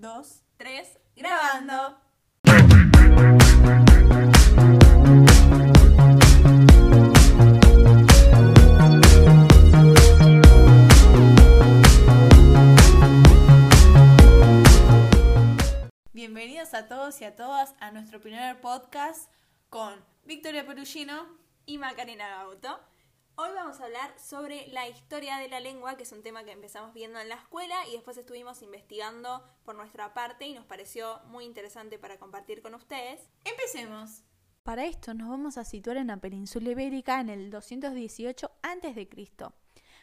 dos, 0.00 0.42
tres, 0.56 0.98
grabando. 1.16 1.98
Bienvenidos 16.12 16.74
a 16.74 16.88
todos 16.88 17.20
y 17.20 17.24
a 17.24 17.36
todas 17.36 17.74
a 17.80 17.90
nuestro 17.90 18.20
primer 18.20 18.60
podcast 18.60 19.30
con 19.68 20.04
Victoria 20.24 20.66
Perugino. 20.66 21.40
y 21.64 21.78
Macarena 21.78 22.28
Gauto. 22.28 22.91
Hoy 23.44 23.50
vamos 23.56 23.80
a 23.80 23.86
hablar 23.86 24.14
sobre 24.20 24.68
la 24.68 24.86
historia 24.86 25.36
de 25.38 25.48
la 25.48 25.58
lengua, 25.58 25.96
que 25.96 26.04
es 26.04 26.12
un 26.12 26.22
tema 26.22 26.44
que 26.44 26.52
empezamos 26.52 26.94
viendo 26.94 27.18
en 27.18 27.28
la 27.28 27.34
escuela 27.34 27.74
y 27.88 27.94
después 27.94 28.16
estuvimos 28.16 28.62
investigando 28.62 29.44
por 29.64 29.74
nuestra 29.74 30.14
parte 30.14 30.46
y 30.46 30.54
nos 30.54 30.64
pareció 30.64 31.18
muy 31.26 31.44
interesante 31.44 31.98
para 31.98 32.20
compartir 32.20 32.62
con 32.62 32.72
ustedes. 32.76 33.28
Empecemos. 33.44 34.22
Para 34.62 34.84
esto 34.84 35.12
nos 35.12 35.28
vamos 35.28 35.58
a 35.58 35.64
situar 35.64 35.96
en 35.96 36.06
la 36.06 36.18
península 36.18 36.70
ibérica 36.70 37.18
en 37.18 37.30
el 37.30 37.50
218 37.50 38.48
a.C. 38.62 39.08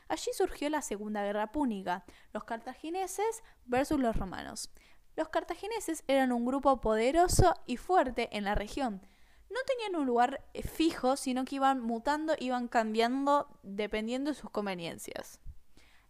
Allí 0.09 0.31
surgió 0.33 0.69
la 0.69 0.81
Segunda 0.81 1.23
Guerra 1.23 1.53
Púnica, 1.53 2.03
los 2.33 2.43
cartagineses 2.43 3.41
versus 3.63 4.01
los 4.01 4.17
romanos. 4.17 4.69
Los 5.15 5.29
cartagineses 5.29 6.03
eran 6.09 6.33
un 6.33 6.45
grupo 6.45 6.81
poderoso 6.81 7.53
y 7.65 7.77
fuerte 7.77 8.27
en 8.35 8.43
la 8.43 8.55
región. 8.55 9.07
No 9.49 9.59
tenían 9.65 9.95
un 9.95 10.05
lugar 10.05 10.45
eh, 10.53 10.63
fijo, 10.63 11.15
sino 11.15 11.45
que 11.45 11.55
iban 11.55 11.81
mutando, 11.81 12.35
iban 12.39 12.67
cambiando 12.67 13.47
dependiendo 13.63 14.31
de 14.31 14.35
sus 14.35 14.49
conveniencias. 14.49 15.39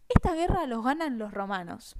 Esta 0.08 0.34
guerra 0.34 0.66
los 0.66 0.84
ganan 0.84 1.18
los 1.18 1.32
romanos. 1.32 1.96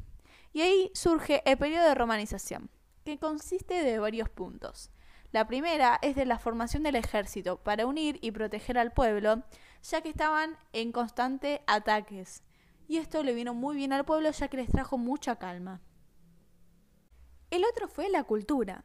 Y 0.52 0.62
ahí 0.62 0.90
surge 0.94 1.42
el 1.50 1.58
periodo 1.58 1.88
de 1.88 1.94
romanización, 1.94 2.70
que 3.04 3.18
consiste 3.18 3.82
de 3.82 3.98
varios 3.98 4.28
puntos. 4.28 4.90
La 5.32 5.46
primera 5.46 5.98
es 6.02 6.16
de 6.16 6.26
la 6.26 6.40
formación 6.40 6.82
del 6.82 6.96
ejército 6.96 7.62
para 7.62 7.86
unir 7.86 8.18
y 8.20 8.32
proteger 8.32 8.78
al 8.78 8.92
pueblo, 8.92 9.44
ya 9.82 10.00
que 10.00 10.08
estaban 10.08 10.58
en 10.72 10.90
constante 10.90 11.62
ataques. 11.68 12.42
Y 12.88 12.96
esto 12.96 13.22
le 13.22 13.32
vino 13.32 13.54
muy 13.54 13.76
bien 13.76 13.92
al 13.92 14.04
pueblo 14.04 14.32
ya 14.32 14.48
que 14.48 14.56
les 14.56 14.68
trajo 14.68 14.98
mucha 14.98 15.36
calma. 15.36 15.80
El 17.50 17.64
otro 17.64 17.86
fue 17.86 18.08
la 18.08 18.24
cultura. 18.24 18.84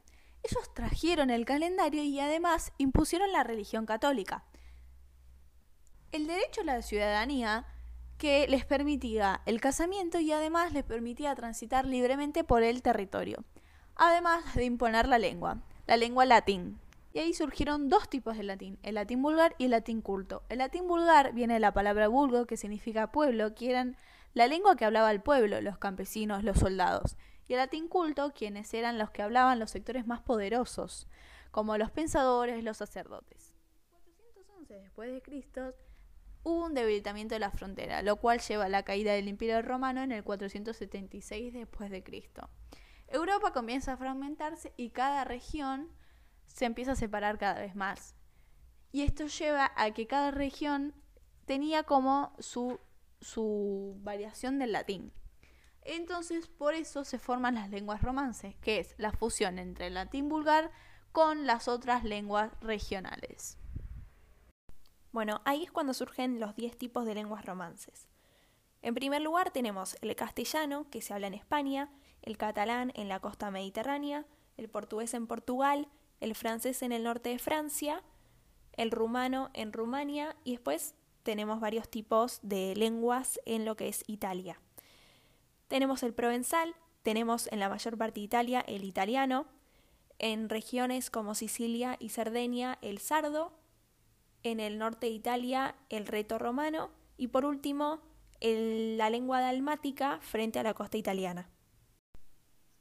Ellos 0.50 0.74
trajeron 0.74 1.32
el 1.32 1.44
calendario 1.46 2.04
y 2.04 2.20
además 2.20 2.72
impusieron 2.78 3.32
la 3.32 3.44
religión 3.44 3.86
católica. 3.86 4.44
El 6.12 6.28
derecho 6.28 6.62
a 6.62 6.66
la 6.66 6.82
ciudadanía 6.84 7.66
que 8.20 8.48
les 8.48 8.64
permitía 8.64 9.42
el 9.46 9.60
casamiento 9.60 10.20
y 10.20 10.32
además 10.32 10.72
les 10.72 10.84
permitía 10.84 11.34
transitar 11.34 11.86
libremente 11.86 12.44
por 12.44 12.62
el 12.62 12.84
territorio, 12.84 13.44
además 13.96 14.56
de 14.56 14.66
imponer 14.66 15.08
la 15.08 15.18
lengua, 15.18 15.64
la 15.88 15.98
lengua 15.98 16.26
latín. 16.26 16.80
Y 17.14 17.20
ahí 17.20 17.34
surgieron 17.34 17.90
dos 17.90 18.08
tipos 18.08 18.38
de 18.38 18.44
latín, 18.44 18.78
el 18.84 18.96
latín 18.96 19.22
vulgar 19.22 19.56
y 19.58 19.66
el 19.66 19.72
latín 19.72 20.02
culto. 20.02 20.44
El 20.50 20.60
latín 20.60 20.88
vulgar 20.88 21.34
viene 21.34 21.56
de 21.56 21.60
la 21.60 21.73
palabra 21.73 22.08
vulgo, 22.08 22.46
que 22.46 22.58
significa 22.58 23.12
pueblo, 23.12 23.56
que 23.56 23.70
eran 23.72 23.98
la 24.34 24.48
lengua 24.48 24.76
que 24.76 24.86
hablaba 24.86 25.12
el 25.12 25.22
pueblo, 25.22 25.60
los 25.62 25.78
campesinos, 25.78 26.44
los 26.44 26.60
soldados. 26.60 27.16
Y 27.48 27.54
el 27.54 27.60
latín 27.60 27.88
culto, 27.88 28.34
quienes 28.34 28.74
eran 28.74 28.98
los 28.98 29.12
que 29.12 29.22
hablaban 29.22 29.60
los 29.60 29.72
sectores 29.72 30.08
más 30.08 30.22
poderosos, 30.22 31.08
como 31.52 31.78
los 31.78 31.92
pensadores, 31.92 32.64
los 32.64 32.78
sacerdotes. 32.78 33.54
411 33.92 34.74
después 34.74 35.12
de 35.12 35.22
Cristo 35.22 35.73
hubo 36.44 36.66
un 36.66 36.73
debilitamiento 36.73 37.36
de 37.36 37.40
la 37.40 37.52
frontera, 37.52 38.04
lo 38.04 38.18
cual 38.18 38.40
lleva 38.40 38.66
a 38.66 38.70
la 38.70 38.84
caída 38.84 39.14
del 39.14 39.28
Imperio 39.28 39.62
Romano 39.62 40.02
en 40.04 40.12
el 40.12 40.23
476 40.23 41.54
después 41.54 41.90
de 41.90 42.04
Cristo. 42.04 42.50
Europa 43.08 43.52
comienza 43.52 43.94
a 43.94 43.98
fragmentarse 43.98 44.73
y 44.78 44.92
cada 44.92 45.23
región 45.23 45.90
se 46.48 46.66
empieza 46.66 46.94
a 46.94 46.96
separar 46.96 47.38
cada 47.38 47.60
vez 47.60 47.76
más. 47.76 48.16
Y 48.92 49.02
esto 49.02 49.26
lleva 49.28 49.72
a 49.76 49.92
que 49.92 50.08
cada 50.08 50.32
región 50.32 50.94
tenía 51.45 51.84
como 51.84 52.36
su, 52.39 52.80
su 53.22 53.98
variación 54.02 54.60
del 54.60 54.72
latín. 54.72 55.11
Entonces, 55.86 56.48
por 56.48 56.73
eso 56.73 57.06
se 57.06 57.20
forman 57.20 57.56
las 57.56 57.70
lenguas 57.70 58.02
romances, 58.02 58.56
que 58.56 58.80
es 58.80 58.96
la 58.98 59.12
fusión 59.12 59.60
entre 59.60 59.88
el 59.88 59.94
latín 59.94 60.28
vulgar 60.28 60.72
con 61.12 61.46
las 61.46 61.68
otras 61.68 62.04
lenguas 62.04 62.52
regionales. 62.60 63.58
Bueno, 65.12 65.42
ahí 65.46 65.64
es 65.64 65.72
cuando 65.72 65.94
surgen 65.94 66.40
los 66.40 66.56
10 66.56 66.78
tipos 66.78 67.06
de 67.06 67.16
lenguas 67.16 67.46
romances. 67.46 68.10
En 68.82 68.96
primer 68.96 69.22
lugar 69.22 69.52
tenemos 69.52 69.96
el 70.02 70.16
castellano, 70.16 70.90
que 70.90 71.02
se 71.02 71.14
habla 71.14 71.28
en 71.28 71.36
España, 71.36 71.90
el 72.23 72.38
catalán 72.38 72.92
en 72.96 73.08
la 73.08 73.20
costa 73.20 73.52
mediterránea, 73.52 74.26
el 74.58 74.70
portugués 74.70 75.14
en 75.14 75.28
Portugal, 75.28 75.88
el 76.20 76.36
francés 76.36 76.82
en 76.82 76.92
el 76.92 77.04
norte 77.04 77.30
de 77.30 77.40
Francia, 77.40 78.04
el 78.73 78.92
rumano 78.92 79.52
en 79.54 79.72
Rumania 79.72 80.36
y 80.44 80.52
después 80.52 80.96
tenemos 81.23 81.60
varios 81.60 81.90
tipos 81.90 82.40
de 82.42 82.76
lenguas 82.76 83.40
en 83.46 83.66
lo 83.66 83.76
que 83.76 83.88
es 83.88 84.04
Italia. 84.08 84.60
Tenemos 85.75 86.03
el 86.03 86.13
provenzal, 86.13 86.73
tenemos 87.03 87.52
en 87.52 87.59
la 87.59 87.67
mayor 87.67 87.97
parte 87.97 88.21
de 88.21 88.23
Italia 88.23 88.61
el 88.65 88.86
italiano, 88.86 89.45
en 90.19 90.47
regiones 90.47 91.09
como 91.09 91.36
Sicilia 91.36 91.97
y 91.99 92.11
Cerdeña 92.11 92.77
el 92.81 92.99
sardo, 92.99 93.52
en 94.43 94.61
el 94.61 94.77
norte 94.77 95.08
de 95.08 95.11
Italia 95.11 95.75
el 95.89 96.08
reto 96.08 96.39
romano 96.39 96.91
y 97.17 97.27
por 97.27 97.43
último 97.43 97.99
la 98.39 99.09
lengua 99.09 99.41
dalmática 99.41 100.19
frente 100.21 100.59
a 100.59 100.63
la 100.63 100.73
costa 100.73 100.95
italiana. 100.95 101.49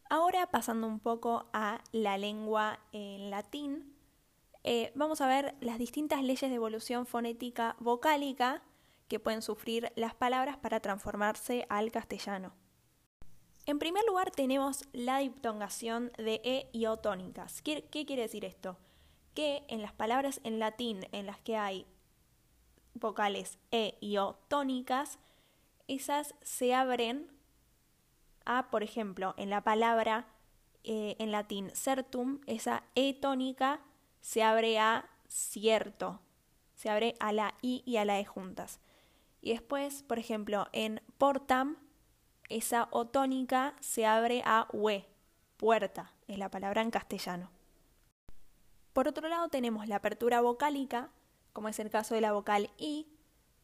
Ahora 0.09 0.47
pasando 0.53 0.87
un 0.87 1.01
poco 1.01 1.51
a 1.53 1.83
la 1.91 2.17
lengua 2.17 2.79
en 2.93 3.29
latín, 3.29 3.93
eh, 4.63 4.93
vamos 4.95 5.21
a 5.21 5.27
ver 5.27 5.57
las 5.59 5.81
distintas 5.81 6.23
leyes 6.23 6.49
de 6.49 6.55
evolución 6.55 7.07
fonética 7.07 7.75
vocálica 7.81 8.63
que 9.09 9.19
pueden 9.19 9.43
sufrir 9.43 9.91
las 9.97 10.15
palabras 10.15 10.59
para 10.59 10.79
transformarse 10.79 11.67
al 11.69 11.91
castellano. 11.91 12.55
En 13.67 13.79
primer 13.79 14.05
lugar 14.05 14.31
tenemos 14.31 14.85
la 14.93 15.19
diptongación 15.19 16.13
de 16.19 16.41
E 16.45 16.69
y 16.73 16.85
O 16.87 16.99
tónicas. 16.99 17.63
¿Qué, 17.63 17.83
quiere 17.91 18.23
decir 18.23 18.45
esto? 18.45 18.77
Que 19.35 19.65
en 19.69 19.81
las 19.81 19.93
palabras 19.93 20.41
en 20.45 20.59
latín 20.59 21.07
en 21.13 21.25
las 21.25 21.41
que 21.41 21.57
hay 21.57 21.87
vocales 22.93 23.59
E 23.71 23.97
y 24.01 24.19
O 24.19 24.35
tónicas, 24.49 25.19
esas 25.89 26.35
se 26.43 26.75
abren 26.75 27.31
a, 28.45 28.71
por 28.71 28.83
ejemplo, 28.83 29.35
en 29.39 29.49
la 29.49 29.63
palabra 29.63 30.27
eh, 30.83 31.17
en 31.19 31.33
latín 31.33 31.71
certum, 31.75 32.41
esa 32.47 32.85
E 32.95 33.15
tónica 33.15 33.81
se 34.21 34.43
abre 34.43 34.79
a 34.79 35.09
cierto, 35.29 36.21
se 36.75 36.91
abre 36.91 37.15
a 37.19 37.33
la 37.33 37.55
I 37.63 37.83
y 37.87 37.97
a 37.97 38.05
la 38.05 38.21
E 38.21 38.27
juntas. 38.27 38.81
Y 39.41 39.53
después, 39.53 40.03
por 40.03 40.19
ejemplo, 40.19 40.69
en 40.73 41.01
portam, 41.17 41.79
esa 42.49 42.89
O 42.91 43.07
tónica 43.07 43.75
se 43.81 44.07
abre 44.07 44.43
a 44.45 44.69
ue, 44.73 45.07
puerta, 45.57 46.13
es 46.29 46.39
la 46.39 46.51
palabra 46.51 46.83
en 46.83 46.91
castellano. 46.91 47.51
Por 48.93 49.09
otro 49.09 49.29
lado 49.29 49.49
tenemos 49.49 49.89
la 49.89 49.97
apertura 49.97 50.41
vocálica, 50.41 51.11
como 51.53 51.69
es 51.69 51.79
el 51.79 51.91
caso 51.91 52.15
de 52.15 52.21
la 52.21 52.33
vocal 52.33 52.71
I, 52.79 53.07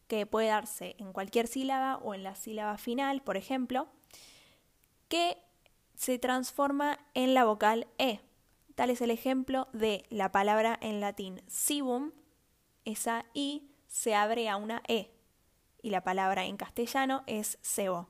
que 0.08 0.26
puede 0.26 0.48
darse 0.48 0.96
en 0.98 1.12
cualquier 1.12 1.46
sílaba 1.46 1.98
o 1.98 2.14
en 2.14 2.24
la 2.24 2.34
sílaba 2.34 2.78
final, 2.78 3.22
por 3.22 3.36
ejemplo, 3.36 3.86
que 5.08 5.38
se 5.94 6.18
transforma 6.18 6.98
en 7.14 7.34
la 7.34 7.44
vocal 7.44 7.86
E. 7.98 8.20
Tal 8.74 8.91
es 8.91 9.00
el 9.02 9.10
ejemplo 9.10 9.68
de 9.72 10.04
la 10.10 10.32
palabra 10.32 10.78
en 10.80 11.00
latín 11.00 11.42
cibum, 11.48 12.12
esa 12.84 13.24
I 13.34 13.70
se 13.86 14.14
abre 14.14 14.48
a 14.48 14.56
una 14.56 14.82
E, 14.88 15.10
y 15.82 15.91
la 15.91 16.02
palabra 16.02 16.44
en 16.44 16.56
castellano 16.56 17.22
es 17.26 17.58
cebo. 17.62 18.08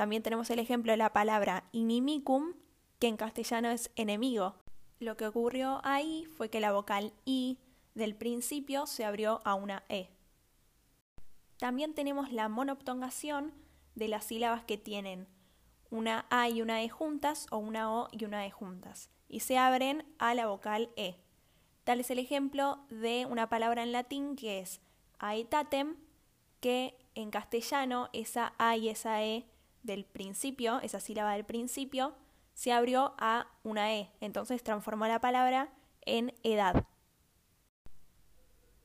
También 0.00 0.22
tenemos 0.22 0.48
el 0.48 0.60
ejemplo 0.60 0.92
de 0.92 0.96
la 0.96 1.12
palabra 1.12 1.64
inimicum, 1.72 2.54
que 2.98 3.06
en 3.06 3.18
castellano 3.18 3.68
es 3.68 3.90
enemigo. 3.96 4.54
Lo 4.98 5.18
que 5.18 5.26
ocurrió 5.26 5.82
ahí 5.84 6.24
fue 6.38 6.48
que 6.48 6.58
la 6.58 6.72
vocal 6.72 7.12
I 7.26 7.58
del 7.94 8.14
principio 8.14 8.86
se 8.86 9.04
abrió 9.04 9.42
a 9.44 9.54
una 9.54 9.84
E. 9.90 10.08
También 11.58 11.92
tenemos 11.92 12.32
la 12.32 12.48
monoptongación 12.48 13.52
de 13.94 14.08
las 14.08 14.24
sílabas 14.24 14.64
que 14.64 14.78
tienen 14.78 15.28
una 15.90 16.24
A 16.30 16.48
y 16.48 16.62
una 16.62 16.82
E 16.82 16.88
juntas 16.88 17.46
o 17.50 17.58
una 17.58 17.92
O 17.92 18.08
y 18.10 18.24
una 18.24 18.46
E 18.46 18.50
juntas 18.50 19.10
y 19.28 19.40
se 19.40 19.58
abren 19.58 20.06
a 20.18 20.32
la 20.32 20.46
vocal 20.46 20.88
E. 20.96 21.16
Tal 21.84 22.00
es 22.00 22.10
el 22.10 22.20
ejemplo 22.20 22.86
de 22.88 23.26
una 23.26 23.50
palabra 23.50 23.82
en 23.82 23.92
latín 23.92 24.34
que 24.34 24.60
es 24.60 24.80
aetatem, 25.18 25.98
que 26.60 26.96
en 27.14 27.30
castellano 27.30 28.08
esa 28.14 28.54
A 28.56 28.78
y 28.78 28.88
esa 28.88 29.22
E 29.22 29.44
del 29.82 30.04
principio, 30.04 30.80
esa 30.80 31.00
sílaba 31.00 31.32
del 31.32 31.44
principio, 31.44 32.14
se 32.54 32.72
abrió 32.72 33.14
a 33.18 33.46
una 33.62 33.94
E, 33.94 34.10
entonces 34.20 34.62
transformó 34.62 35.06
la 35.06 35.20
palabra 35.20 35.72
en 36.02 36.34
edad. 36.42 36.84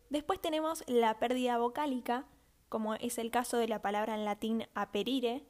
Después 0.09 0.39
tenemos 0.39 0.83
la 0.87 1.19
pérdida 1.19 1.57
vocálica, 1.57 2.25
como 2.69 2.95
es 2.95 3.17
el 3.17 3.31
caso 3.31 3.57
de 3.57 3.67
la 3.67 3.81
palabra 3.81 4.15
en 4.15 4.25
latín 4.25 4.65
aperire, 4.75 5.45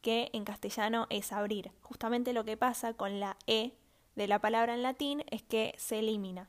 que 0.00 0.30
en 0.32 0.44
castellano 0.44 1.06
es 1.10 1.32
abrir. 1.32 1.72
Justamente 1.82 2.32
lo 2.32 2.44
que 2.44 2.56
pasa 2.56 2.94
con 2.94 3.18
la 3.18 3.36
E 3.46 3.72
de 4.14 4.28
la 4.28 4.40
palabra 4.40 4.74
en 4.74 4.82
latín 4.82 5.24
es 5.30 5.42
que 5.42 5.74
se 5.78 5.98
elimina. 5.98 6.48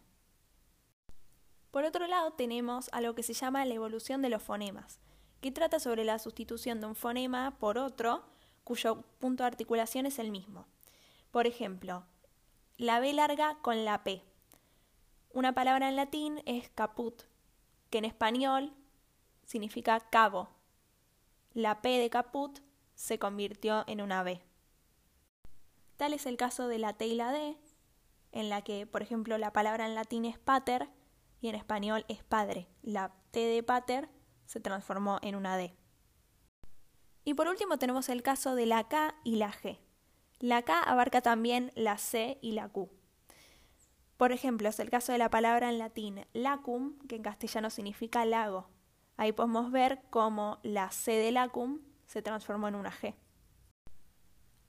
Por 1.72 1.84
otro 1.84 2.08
lado, 2.08 2.32
tenemos 2.32 2.90
algo 2.94 3.16
que 3.16 3.24
se 3.24 3.34
llama 3.34 3.66
la 3.66 3.74
evolución 3.74 4.22
de 4.22 4.30
los 4.30 4.42
fonemas, 4.42 5.00
que 5.42 5.52
trata 5.52 5.80
sobre 5.80 6.06
la 6.06 6.20
sustitución 6.20 6.80
de 6.80 6.88
un 6.88 6.96
fonema 6.96 7.58
por 7.60 7.78
otro 7.78 8.24
cuyo 8.68 9.04
punto 9.20 9.44
de 9.44 9.48
articulación 9.48 10.06
es 10.06 10.20
el 10.20 10.30
mismo. 10.30 10.68
Por 11.32 11.48
ejemplo, 11.48 12.04
la 12.76 13.00
B 13.00 13.14
larga 13.14 13.58
con 13.62 13.86
la 13.86 14.04
P. 14.04 14.22
Una 15.30 15.54
palabra 15.54 15.88
en 15.88 15.96
latín 15.96 16.42
es 16.46 16.70
caput, 16.72 17.24
que 17.90 18.00
en 18.00 18.04
español 18.04 18.74
significa 19.46 19.98
cabo. 20.02 20.50
La 21.54 21.82
P 21.82 21.98
de 21.98 22.10
caput 22.10 22.60
se 22.94 23.18
convirtió 23.18 23.86
en 23.88 24.02
una 24.02 24.22
B. 24.22 24.42
Tal 25.96 26.12
es 26.12 26.26
el 26.26 26.36
caso 26.36 26.68
de 26.68 26.78
la 26.78 26.92
T 26.92 27.08
y 27.08 27.16
la 27.16 27.32
D, 27.32 27.56
en 28.34 28.50
la 28.50 28.64
que, 28.64 28.86
por 28.86 29.02
ejemplo, 29.02 29.38
la 29.38 29.54
palabra 29.54 29.86
en 29.86 29.96
latín 29.96 30.26
es 30.26 30.38
pater 30.38 30.90
y 31.40 31.48
en 31.48 31.56
español 31.56 32.04
es 32.10 32.22
padre. 32.22 32.68
La 32.82 33.16
T 33.32 33.40
de 33.40 33.64
pater 33.64 34.10
se 34.46 34.60
transformó 34.60 35.20
en 35.22 35.36
una 35.36 35.56
D. 35.56 35.74
Y 37.28 37.34
por 37.34 37.50
último 37.50 37.78
tenemos 37.78 38.08
el 38.08 38.24
caso 38.24 38.56
de 38.56 38.66
la 38.66 38.88
K 38.88 39.14
y 39.26 39.36
la 39.36 39.52
G. 39.52 39.80
La 40.40 40.62
K 40.62 40.82
abarca 40.82 41.20
también 41.20 41.74
la 41.76 41.98
C 41.98 42.38
y 42.42 42.54
la 42.54 42.70
Q. 42.70 42.90
Por 44.16 44.32
ejemplo, 44.32 44.70
es 44.70 44.80
el 44.80 44.90
caso 44.90 45.12
de 45.12 45.18
la 45.18 45.30
palabra 45.30 45.68
en 45.68 45.78
latín 45.78 46.26
lacum, 46.32 46.98
que 47.10 47.18
en 47.18 47.24
castellano 47.24 47.70
significa 47.70 48.24
lago. 48.24 48.70
Ahí 49.18 49.34
podemos 49.34 49.72
ver 49.72 50.04
cómo 50.10 50.60
la 50.64 50.90
C 50.90 51.18
de 51.18 51.34
lacum 51.34 51.82
se 52.06 52.22
transformó 52.22 52.70
en 52.70 52.76
una 52.76 52.94
G. 52.94 53.14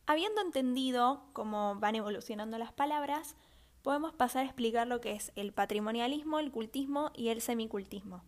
Habiendo 0.07 0.41
entendido 0.41 1.31
cómo 1.35 1.77
van 1.77 1.95
evolucionando 1.95 2.59
las 2.59 2.73
palabras, 2.73 3.37
podemos 3.83 4.15
pasar 4.15 4.43
a 4.43 4.47
explicar 4.47 4.89
lo 4.89 5.01
que 5.01 5.13
es 5.13 5.31
el 5.37 5.53
patrimonialismo, 5.53 6.41
el 6.41 6.51
cultismo 6.51 7.13
y 7.15 7.29
el 7.29 7.41
semicultismo. 7.41 8.25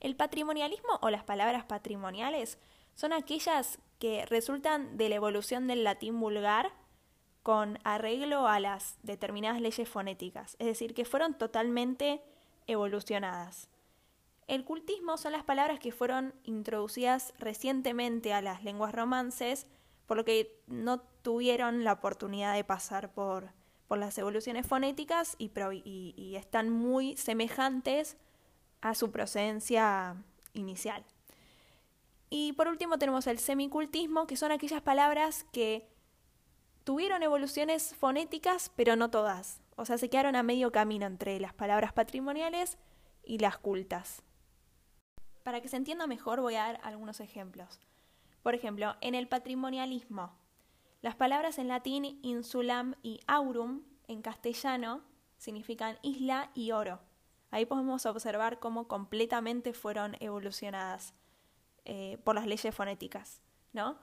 El 0.00 0.16
patrimonialismo 0.16 0.98
o 1.02 1.10
las 1.10 1.24
palabras 1.24 1.66
patrimoniales 1.66 2.58
son 2.96 3.12
aquellas 3.12 3.78
que 4.00 4.26
resultan 4.26 4.96
de 4.96 5.08
la 5.08 5.14
evolución 5.14 5.68
del 5.68 5.84
latín 5.84 6.18
vulgar 6.18 6.72
con 7.42 7.78
arreglo 7.84 8.48
a 8.48 8.58
las 8.58 8.96
determinadas 9.02 9.60
leyes 9.60 9.88
fonéticas, 9.88 10.56
es 10.58 10.66
decir, 10.66 10.94
que 10.94 11.04
fueron 11.04 11.38
totalmente 11.38 12.20
evolucionadas. 12.66 13.68
El 14.48 14.64
cultismo 14.64 15.16
son 15.16 15.32
las 15.32 15.44
palabras 15.44 15.78
que 15.78 15.92
fueron 15.92 16.34
introducidas 16.42 17.34
recientemente 17.38 18.32
a 18.32 18.42
las 18.42 18.64
lenguas 18.64 18.92
romances, 18.92 19.66
por 20.06 20.16
lo 20.16 20.24
que 20.24 20.60
no 20.66 21.00
tuvieron 21.22 21.84
la 21.84 21.92
oportunidad 21.92 22.54
de 22.54 22.64
pasar 22.64 23.12
por, 23.12 23.52
por 23.88 23.98
las 23.98 24.16
evoluciones 24.18 24.66
fonéticas 24.66 25.36
y, 25.38 25.52
y 25.84 26.36
están 26.36 26.70
muy 26.70 27.16
semejantes 27.16 28.16
a 28.80 28.94
su 28.94 29.10
procedencia 29.10 30.16
inicial. 30.52 31.04
Y 32.38 32.52
por 32.52 32.68
último 32.68 32.98
tenemos 32.98 33.26
el 33.28 33.38
semicultismo, 33.38 34.26
que 34.26 34.36
son 34.36 34.52
aquellas 34.52 34.82
palabras 34.82 35.46
que 35.52 35.88
tuvieron 36.84 37.22
evoluciones 37.22 37.94
fonéticas, 37.94 38.70
pero 38.76 38.94
no 38.94 39.08
todas. 39.08 39.62
O 39.74 39.86
sea, 39.86 39.96
se 39.96 40.10
quedaron 40.10 40.36
a 40.36 40.42
medio 40.42 40.70
camino 40.70 41.06
entre 41.06 41.40
las 41.40 41.54
palabras 41.54 41.94
patrimoniales 41.94 42.76
y 43.24 43.38
las 43.38 43.56
cultas. 43.56 44.22
Para 45.44 45.62
que 45.62 45.68
se 45.68 45.78
entienda 45.78 46.06
mejor 46.06 46.42
voy 46.42 46.56
a 46.56 46.64
dar 46.64 46.80
algunos 46.82 47.20
ejemplos. 47.20 47.80
Por 48.42 48.54
ejemplo, 48.54 48.96
en 49.00 49.14
el 49.14 49.28
patrimonialismo, 49.28 50.36
las 51.00 51.16
palabras 51.16 51.56
en 51.56 51.68
latín 51.68 52.20
insulam 52.20 52.96
y 53.02 53.20
aurum 53.26 53.80
en 54.08 54.20
castellano 54.20 55.00
significan 55.38 55.98
isla 56.02 56.50
y 56.52 56.72
oro. 56.72 57.00
Ahí 57.50 57.64
podemos 57.64 58.04
observar 58.04 58.58
cómo 58.58 58.88
completamente 58.88 59.72
fueron 59.72 60.18
evolucionadas 60.20 61.14
eh, 61.86 62.18
por 62.24 62.34
las 62.34 62.46
leyes 62.46 62.74
fonéticas, 62.74 63.40
¿no? 63.72 63.98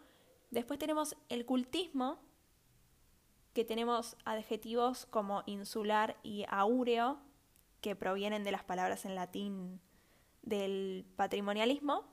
Después 0.51 0.79
tenemos 0.79 1.15
el 1.29 1.45
cultismo, 1.45 2.19
que 3.53 3.65
tenemos 3.65 4.17
adjetivos 4.25 5.05
como 5.05 5.43
insular 5.45 6.17
y 6.23 6.45
aureo, 6.49 7.19
que 7.81 7.95
provienen 7.95 8.43
de 8.43 8.51
las 8.51 8.63
palabras 8.63 9.05
en 9.05 9.15
latín 9.15 9.81
del 10.41 11.05
patrimonialismo. 11.15 12.05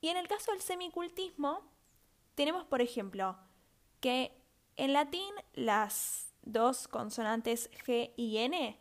Y 0.00 0.08
en 0.08 0.16
el 0.16 0.26
caso 0.28 0.50
del 0.52 0.60
semicultismo, 0.60 1.60
tenemos, 2.34 2.64
por 2.64 2.80
ejemplo, 2.80 3.36
que 4.00 4.32
en 4.76 4.92
latín 4.92 5.34
las 5.52 6.32
dos 6.42 6.88
consonantes 6.88 7.70
G 7.86 8.12
y 8.16 8.38
N 8.38 8.78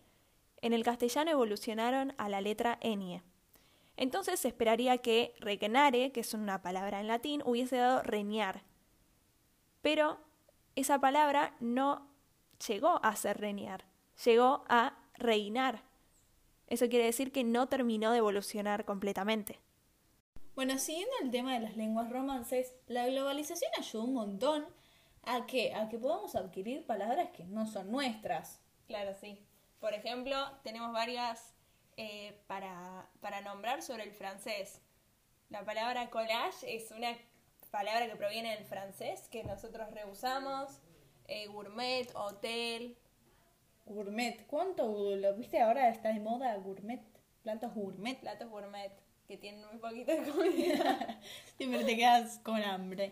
en 0.61 0.73
el 0.73 0.83
castellano 0.83 1.31
evolucionaron 1.31 2.13
a 2.17 2.29
la 2.29 2.41
letra 2.41 2.77
N. 2.81 3.23
Entonces 4.01 4.39
se 4.39 4.48
esperaría 4.48 4.98
que 4.98 5.36
regnare, 5.39 6.12
que 6.12 6.21
es 6.21 6.33
una 6.33 6.63
palabra 6.63 7.01
en 7.01 7.07
latín, 7.07 7.44
hubiese 7.45 7.77
dado 7.77 8.01
reñar. 8.01 8.63
Pero 9.83 10.18
esa 10.75 11.00
palabra 11.00 11.56
no 11.59 12.09
llegó 12.68 13.00
a 13.06 13.15
ser 13.15 13.39
reñar, 13.39 13.86
llegó 14.25 14.63
a 14.68 14.98
reinar. 15.13 15.83
Eso 16.65 16.89
quiere 16.89 17.06
decir 17.06 17.31
que 17.31 17.44
no 17.44 17.68
terminó 17.68 18.12
de 18.12 18.18
evolucionar 18.18 18.86
completamente. 18.86 19.59
Bueno, 20.56 20.80
siguiendo 20.80 21.13
el 21.21 21.30
tema 21.30 21.54
de 21.54 21.59
las 21.59 21.77
lenguas 21.77 22.09
romances, 22.09 22.74
la 22.88 23.06
globalización 23.06 23.69
ayudó 23.77 24.06
un 24.06 24.15
montón 24.15 24.65
a 25.21 25.45
que, 25.45 25.75
a 25.75 25.89
que 25.89 26.00
podamos 26.00 26.33
adquirir 26.33 26.88
palabras 26.88 27.30
que 27.30 27.44
no 27.44 27.68
son 27.68 27.92
nuestras. 27.92 28.63
Claro, 28.88 29.13
sí. 29.13 29.45
Por 29.80 29.94
ejemplo, 29.94 30.38
tenemos 30.63 30.92
varias 30.92 31.54
eh, 32.03 32.33
para, 32.48 33.07
para 33.19 33.42
nombrar 33.42 33.83
sobre 33.83 34.06
el 34.06 34.12
francés. 34.12 34.81
La 35.50 35.63
palabra 35.63 36.09
collage 36.09 36.75
es 36.75 36.89
una 36.89 37.15
palabra 37.69 38.07
que 38.07 38.15
proviene 38.15 38.56
del 38.56 38.65
francés 38.65 39.27
que 39.30 39.44
nosotros 39.44 39.92
rehusamos. 39.92 40.80
Eh, 41.27 41.45
gourmet, 41.45 42.09
hotel. 42.15 42.98
Gourmet, 43.86 44.48
¿cuánto 44.48 45.15
lo 45.15 45.36
viste 45.36 45.62
ahora? 45.62 45.89
Está 45.89 46.12
de 46.12 46.19
moda 46.19 46.56
gourmet, 46.56 47.03
platos 47.44 47.71
gourmet. 47.75 48.19
Platos 48.19 48.50
gourmet, 48.50 48.92
que 49.27 49.38
tienen 49.38 49.63
muy 49.68 49.77
poquito 49.77 50.12
de 50.12 50.27
comida. 50.31 51.19
Siempre 51.57 51.83
te 51.83 51.97
quedas 51.97 52.39
con 52.39 52.63
hambre. 52.63 53.12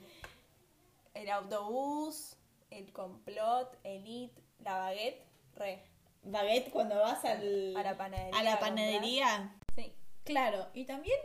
El 1.13 1.29
autobús, 1.29 2.37
el 2.71 2.91
complot, 2.91 3.77
el 3.83 4.07
it, 4.07 4.31
la 4.63 4.79
baguette, 4.79 5.23
re. 5.57 5.98
Baguette 6.21 6.71
cuando 6.71 6.95
vas 6.95 7.23
al, 7.25 7.75
a 7.75 7.83
la 7.83 7.97
panadería. 7.97 8.39
A 8.39 8.43
la 8.43 8.59
panadería. 8.59 9.55
Sí. 9.75 9.93
Claro, 10.23 10.67
y 10.73 10.85
también 10.85 11.19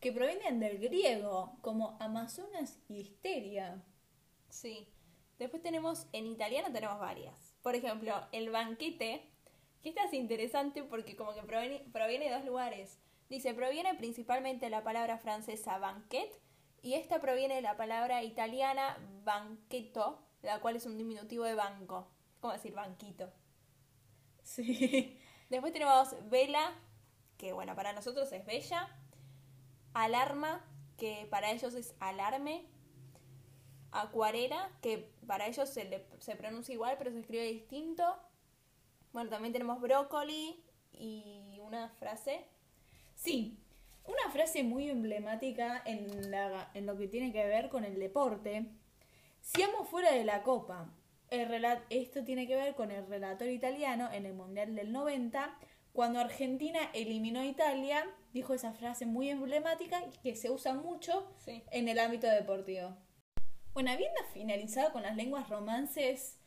que 0.00 0.12
provienen 0.12 0.58
del 0.58 0.78
griego, 0.78 1.56
como 1.60 1.96
Amazonas 2.00 2.80
y 2.88 2.98
Histeria. 2.98 3.82
Sí. 4.48 4.88
Después 5.38 5.62
tenemos, 5.62 6.06
en 6.12 6.26
italiano 6.26 6.72
tenemos 6.72 6.98
varias. 6.98 7.56
Por 7.62 7.76
ejemplo, 7.76 8.14
el 8.32 8.50
banquete, 8.50 9.30
que 9.82 9.88
esta 9.88 10.04
es 10.04 10.12
interesante 10.12 10.82
porque 10.82 11.16
como 11.16 11.34
que 11.34 11.42
proviene, 11.42 11.84
proviene 11.92 12.26
de 12.26 12.34
dos 12.34 12.44
lugares. 12.44 12.98
Dice, 13.28 13.54
proviene 13.54 13.94
principalmente 13.94 14.66
de 14.66 14.70
la 14.70 14.82
palabra 14.82 15.18
francesa 15.18 15.78
banquet 15.78 16.30
y 16.82 16.94
esta 16.94 17.20
proviene 17.20 17.54
de 17.54 17.62
la 17.62 17.76
palabra 17.76 18.22
italiana 18.24 18.98
banquetto, 19.24 20.18
la 20.42 20.60
cual 20.60 20.76
es 20.76 20.86
un 20.86 20.98
diminutivo 20.98 21.44
de 21.44 21.54
banco. 21.54 22.08
¿Cómo 22.40 22.52
decir 22.52 22.74
banquito? 22.74 23.32
Sí. 24.42 25.18
Después 25.48 25.72
tenemos 25.72 26.14
vela, 26.30 26.72
que 27.36 27.52
bueno, 27.52 27.74
para 27.74 27.92
nosotros 27.92 28.30
es 28.32 28.44
bella 28.46 28.88
alarma, 29.94 30.64
que 30.96 31.26
para 31.30 31.50
ellos 31.50 31.74
es 31.74 31.94
alarme, 32.00 32.66
acuarela, 33.90 34.70
que 34.80 35.12
para 35.26 35.46
ellos 35.46 35.68
se, 35.68 36.06
se 36.18 36.36
pronuncia 36.36 36.72
igual 36.72 36.96
pero 36.98 37.10
se 37.10 37.20
escribe 37.20 37.44
distinto. 37.44 38.04
Bueno, 39.12 39.30
también 39.30 39.52
tenemos 39.52 39.80
brócoli 39.80 40.64
y 40.92 41.58
una 41.60 41.90
frase. 41.90 42.46
Sí, 43.14 43.58
una 44.04 44.30
frase 44.32 44.62
muy 44.62 44.88
emblemática 44.88 45.82
en, 45.84 46.30
la, 46.30 46.70
en 46.74 46.86
lo 46.86 46.96
que 46.96 47.08
tiene 47.08 47.32
que 47.32 47.46
ver 47.46 47.68
con 47.68 47.84
el 47.84 47.98
deporte. 47.98 48.66
Siamo 49.40 49.84
fuera 49.84 50.12
de 50.12 50.24
la 50.24 50.42
copa. 50.42 50.88
El 51.32 51.50
esto 51.88 52.22
tiene 52.24 52.46
que 52.46 52.54
ver 52.54 52.74
con 52.74 52.90
el 52.90 53.06
relator 53.06 53.48
italiano 53.48 54.10
en 54.12 54.26
el 54.26 54.34
Mundial 54.34 54.74
del 54.74 54.92
90 54.92 55.56
cuando 55.94 56.20
Argentina 56.20 56.78
eliminó 56.92 57.40
a 57.40 57.46
Italia, 57.46 58.06
dijo 58.34 58.52
esa 58.52 58.74
frase 58.74 59.06
muy 59.06 59.30
emblemática 59.30 60.02
y 60.04 60.18
que 60.18 60.36
se 60.36 60.50
usa 60.50 60.74
mucho 60.74 61.26
en 61.46 61.88
el 61.88 61.98
ámbito 61.98 62.26
deportivo. 62.26 62.94
Bueno, 63.72 63.92
habiendo 63.92 64.20
finalizado 64.34 64.92
con 64.92 65.02
las 65.02 65.16
lenguas 65.16 65.48
romances, 65.48 66.38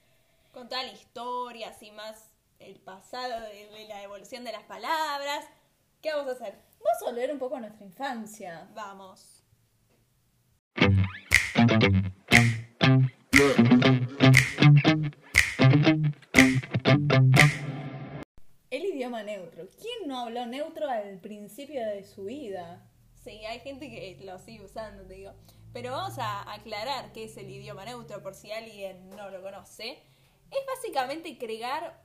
con 0.52 0.70
toda 0.70 0.84
la 0.84 0.92
historia, 0.92 1.70
así 1.70 1.90
más 1.90 2.30
el 2.60 2.80
pasado 2.80 3.42
de, 3.42 3.88
la 3.88 4.04
evolución 4.04 4.44
de 4.44 4.52
las 4.52 4.66
palabras, 4.66 5.46
¿qué 6.00 6.12
vamos 6.14 6.28
a 6.28 6.32
hacer? 6.34 6.60
Vamos 6.84 7.02
a 7.02 7.06
volver 7.06 7.32
un 7.32 7.40
poco 7.40 7.56
a 7.56 7.60
nuestra 7.60 7.84
infancia. 7.84 8.70
Vamos. 8.76 9.42
Neutro. 19.24 19.68
¿Quién 19.80 20.08
no 20.08 20.20
habló 20.20 20.46
neutro 20.46 20.90
al 20.90 21.20
principio 21.20 21.86
de 21.86 22.04
su 22.04 22.26
vida? 22.26 22.88
Sí, 23.24 23.44
hay 23.46 23.60
gente 23.60 23.90
que 23.90 24.24
lo 24.24 24.38
sigue 24.40 24.64
usando, 24.64 25.04
te 25.04 25.16
digo. 25.16 25.32
Pero 25.74 25.92
vamos 25.92 26.18
a 26.20 26.54
aclarar 26.54 27.12
qué 27.12 27.26
es 27.26 27.36
el 27.38 27.50
idioma 27.50 27.86
neutro 27.86 28.22
por 28.22 28.34
si 28.34 28.52
alguien 28.52 29.10
no 29.10 29.30
lo 29.30 29.42
conoce. 29.42 30.04
Es 30.52 30.66
básicamente 30.68 31.38
crear, 31.38 32.02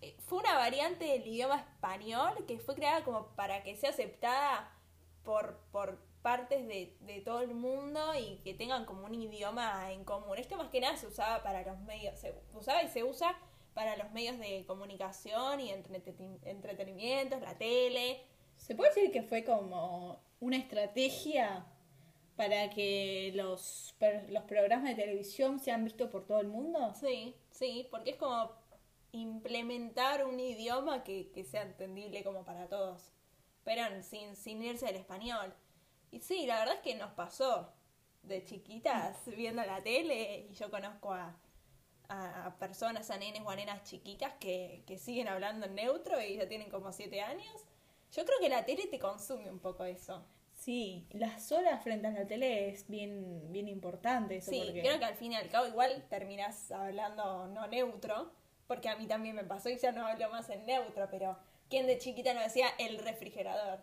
eh, 0.00 0.16
fue 0.26 0.38
una 0.38 0.54
variante 0.54 1.04
del 1.04 1.26
idioma 1.26 1.60
español 1.60 2.44
que 2.46 2.58
fue 2.58 2.74
creada 2.74 3.04
como 3.04 3.28
para 3.36 3.62
que 3.62 3.76
sea 3.76 3.90
aceptada 3.90 4.76
por, 5.22 5.58
por 5.70 5.98
partes 6.22 6.66
de, 6.66 6.96
de 7.00 7.20
todo 7.20 7.42
el 7.42 7.54
mundo 7.54 8.14
y 8.14 8.38
que 8.38 8.54
tengan 8.54 8.86
como 8.86 9.04
un 9.04 9.14
idioma 9.14 9.92
en 9.92 10.04
común. 10.04 10.38
Esto 10.38 10.56
más 10.56 10.70
que 10.70 10.80
nada 10.80 10.96
se 10.96 11.06
usaba 11.06 11.42
para 11.42 11.62
los 11.62 11.78
medios, 11.80 12.18
se 12.18 12.34
usaba 12.54 12.82
y 12.82 12.88
se 12.88 13.04
usa 13.04 13.38
para 13.74 13.96
los 13.96 14.10
medios 14.12 14.38
de 14.38 14.64
comunicación 14.66 15.60
y 15.60 15.70
entreten- 15.70 16.38
entretenimientos, 16.44 17.40
la 17.40 17.56
tele. 17.56 18.22
¿Se 18.56 18.74
puede 18.74 18.90
decir 18.94 19.12
que 19.12 19.22
fue 19.22 19.44
como 19.44 20.20
una 20.40 20.56
estrategia 20.56 21.66
para 22.36 22.70
que 22.70 23.32
los, 23.34 23.94
los 24.28 24.44
programas 24.44 24.84
de 24.84 24.94
televisión 25.02 25.58
sean 25.58 25.84
vistos 25.84 26.10
por 26.10 26.26
todo 26.26 26.40
el 26.40 26.48
mundo? 26.48 26.94
Sí, 26.98 27.36
sí, 27.50 27.88
porque 27.90 28.10
es 28.10 28.16
como 28.16 28.52
implementar 29.12 30.24
un 30.24 30.40
idioma 30.40 31.04
que, 31.04 31.30
que 31.32 31.44
sea 31.44 31.62
entendible 31.62 32.24
como 32.24 32.44
para 32.44 32.68
todos, 32.68 33.12
pero 33.64 33.82
sin, 34.02 34.36
sin 34.36 34.62
irse 34.62 34.86
del 34.86 34.96
español. 34.96 35.54
Y 36.10 36.20
sí, 36.20 36.46
la 36.46 36.58
verdad 36.60 36.76
es 36.76 36.80
que 36.80 36.94
nos 36.94 37.12
pasó 37.12 37.72
de 38.22 38.44
chiquitas 38.44 39.26
viendo 39.26 39.62
la 39.64 39.82
tele 39.82 40.46
y 40.50 40.54
yo 40.54 40.70
conozco 40.70 41.12
a, 41.12 41.36
a, 42.12 42.46
a 42.46 42.58
personas, 42.58 43.10
a 43.10 43.16
nenes 43.16 43.42
o 43.44 43.50
a 43.50 43.56
nenas 43.56 43.82
chiquitas 43.84 44.32
que, 44.40 44.82
que 44.86 44.98
siguen 44.98 45.28
hablando 45.28 45.66
en 45.66 45.74
neutro 45.74 46.20
y 46.20 46.36
ya 46.36 46.48
tienen 46.48 46.70
como 46.70 46.92
siete 46.92 47.20
años. 47.20 47.64
Yo 48.12 48.24
creo 48.26 48.38
que 48.40 48.48
la 48.48 48.64
tele 48.64 48.86
te 48.86 48.98
consume 48.98 49.50
un 49.50 49.58
poco 49.58 49.84
eso. 49.84 50.24
Sí, 50.54 51.06
las 51.10 51.50
horas 51.50 51.82
frente 51.82 52.06
a 52.06 52.10
la 52.10 52.26
tele 52.26 52.68
es 52.68 52.86
bien, 52.88 53.50
bien 53.50 53.66
importante 53.68 54.36
eso. 54.36 54.50
Sí, 54.50 54.62
porque... 54.64 54.80
creo 54.80 54.98
que 54.98 55.04
al 55.06 55.16
fin 55.16 55.32
y 55.32 55.36
al 55.36 55.48
cabo 55.48 55.66
igual 55.66 56.06
terminás 56.08 56.70
hablando 56.70 57.48
no 57.48 57.66
neutro, 57.66 58.32
porque 58.68 58.88
a 58.88 58.96
mí 58.96 59.06
también 59.06 59.34
me 59.34 59.44
pasó 59.44 59.70
y 59.70 59.78
ya 59.78 59.92
no 59.92 60.06
hablo 60.06 60.30
más 60.30 60.50
en 60.50 60.64
neutro, 60.66 61.08
pero 61.10 61.38
¿quién 61.68 61.86
de 61.86 61.98
chiquita 61.98 62.34
no 62.34 62.40
decía 62.40 62.68
el 62.78 62.98
refrigerador? 62.98 63.80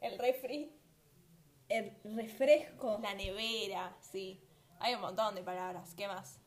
El 0.00 0.18
refri, 0.18 0.76
El 1.68 1.96
refresco, 2.16 2.98
la 3.00 3.14
nevera, 3.14 3.96
sí. 4.00 4.42
Hay 4.80 4.94
un 4.94 5.00
montón 5.02 5.34
de 5.36 5.42
palabras. 5.42 5.94
¿Qué 5.94 6.08
más? 6.08 6.40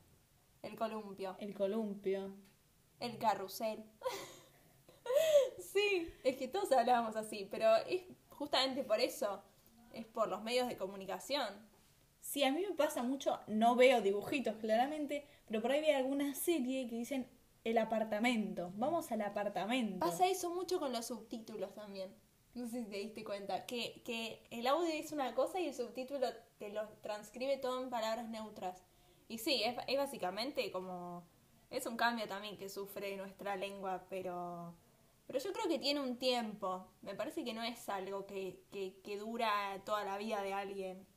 El 0.63 0.75
columpio, 0.75 1.35
el 1.39 1.53
columpio. 1.53 2.33
el 2.99 3.17
carrusel. 3.17 3.83
sí, 5.59 6.11
es 6.23 6.37
que 6.37 6.47
todos 6.47 6.71
hablábamos 6.71 7.15
así, 7.15 7.47
pero 7.51 7.75
es 7.87 8.01
justamente 8.29 8.83
por 8.83 8.99
eso, 8.99 9.43
es 9.91 10.05
por 10.05 10.27
los 10.27 10.41
medios 10.41 10.67
de 10.67 10.77
comunicación. 10.77 11.47
Sí, 12.21 12.43
a 12.45 12.51
mí 12.51 12.65
me 12.65 12.73
pasa 12.75 13.03
mucho, 13.03 13.39
no 13.47 13.75
veo 13.75 14.01
dibujitos 14.01 14.55
claramente, 14.55 15.27
pero 15.45 15.61
por 15.61 15.71
ahí 15.71 15.81
veo 15.81 15.97
alguna 15.97 16.33
serie 16.33 16.87
que 16.87 16.95
dicen 16.95 17.27
el 17.65 17.77
apartamento. 17.77 18.71
Vamos 18.75 19.11
al 19.11 19.21
apartamento. 19.21 19.99
Pasa 19.99 20.27
eso 20.27 20.49
mucho 20.53 20.79
con 20.79 20.93
los 20.93 21.05
subtítulos 21.07 21.73
también. 21.73 22.13
No 22.53 22.67
sé 22.67 22.83
si 22.83 22.89
te 22.89 22.97
diste 22.97 23.23
cuenta. 23.23 23.65
Que, 23.65 24.01
que 24.05 24.41
el 24.51 24.67
audio 24.67 24.93
es 24.93 25.11
una 25.11 25.33
cosa 25.35 25.59
y 25.59 25.67
el 25.67 25.73
subtítulo 25.73 26.27
te 26.57 26.69
lo 26.69 26.87
transcribe 27.01 27.57
todo 27.57 27.83
en 27.83 27.89
palabras 27.89 28.29
neutras. 28.29 28.81
Y 29.33 29.39
sí, 29.39 29.63
es, 29.63 29.75
es 29.87 29.97
básicamente 29.97 30.71
como... 30.71 31.23
Es 31.71 31.87
un 31.87 31.97
cambio 31.97 32.27
también 32.27 32.55
que 32.55 32.69
sufre 32.69 33.17
nuestra 33.17 33.55
lengua, 33.55 34.05
pero... 34.07 34.75
Pero 35.25 35.39
yo 35.39 35.51
creo 35.53 35.67
que 35.67 35.79
tiene 35.79 36.01
un 36.01 36.17
tiempo. 36.19 36.85
Me 37.01 37.15
parece 37.15 37.43
que 37.43 37.51
no 37.51 37.63
es 37.63 37.89
algo 37.89 38.27
que, 38.27 38.59
que, 38.71 38.99
que 39.03 39.17
dura 39.17 39.49
toda 39.85 40.03
la 40.03 40.19
vida 40.19 40.43
de 40.43 40.53
alguien. 40.53 41.07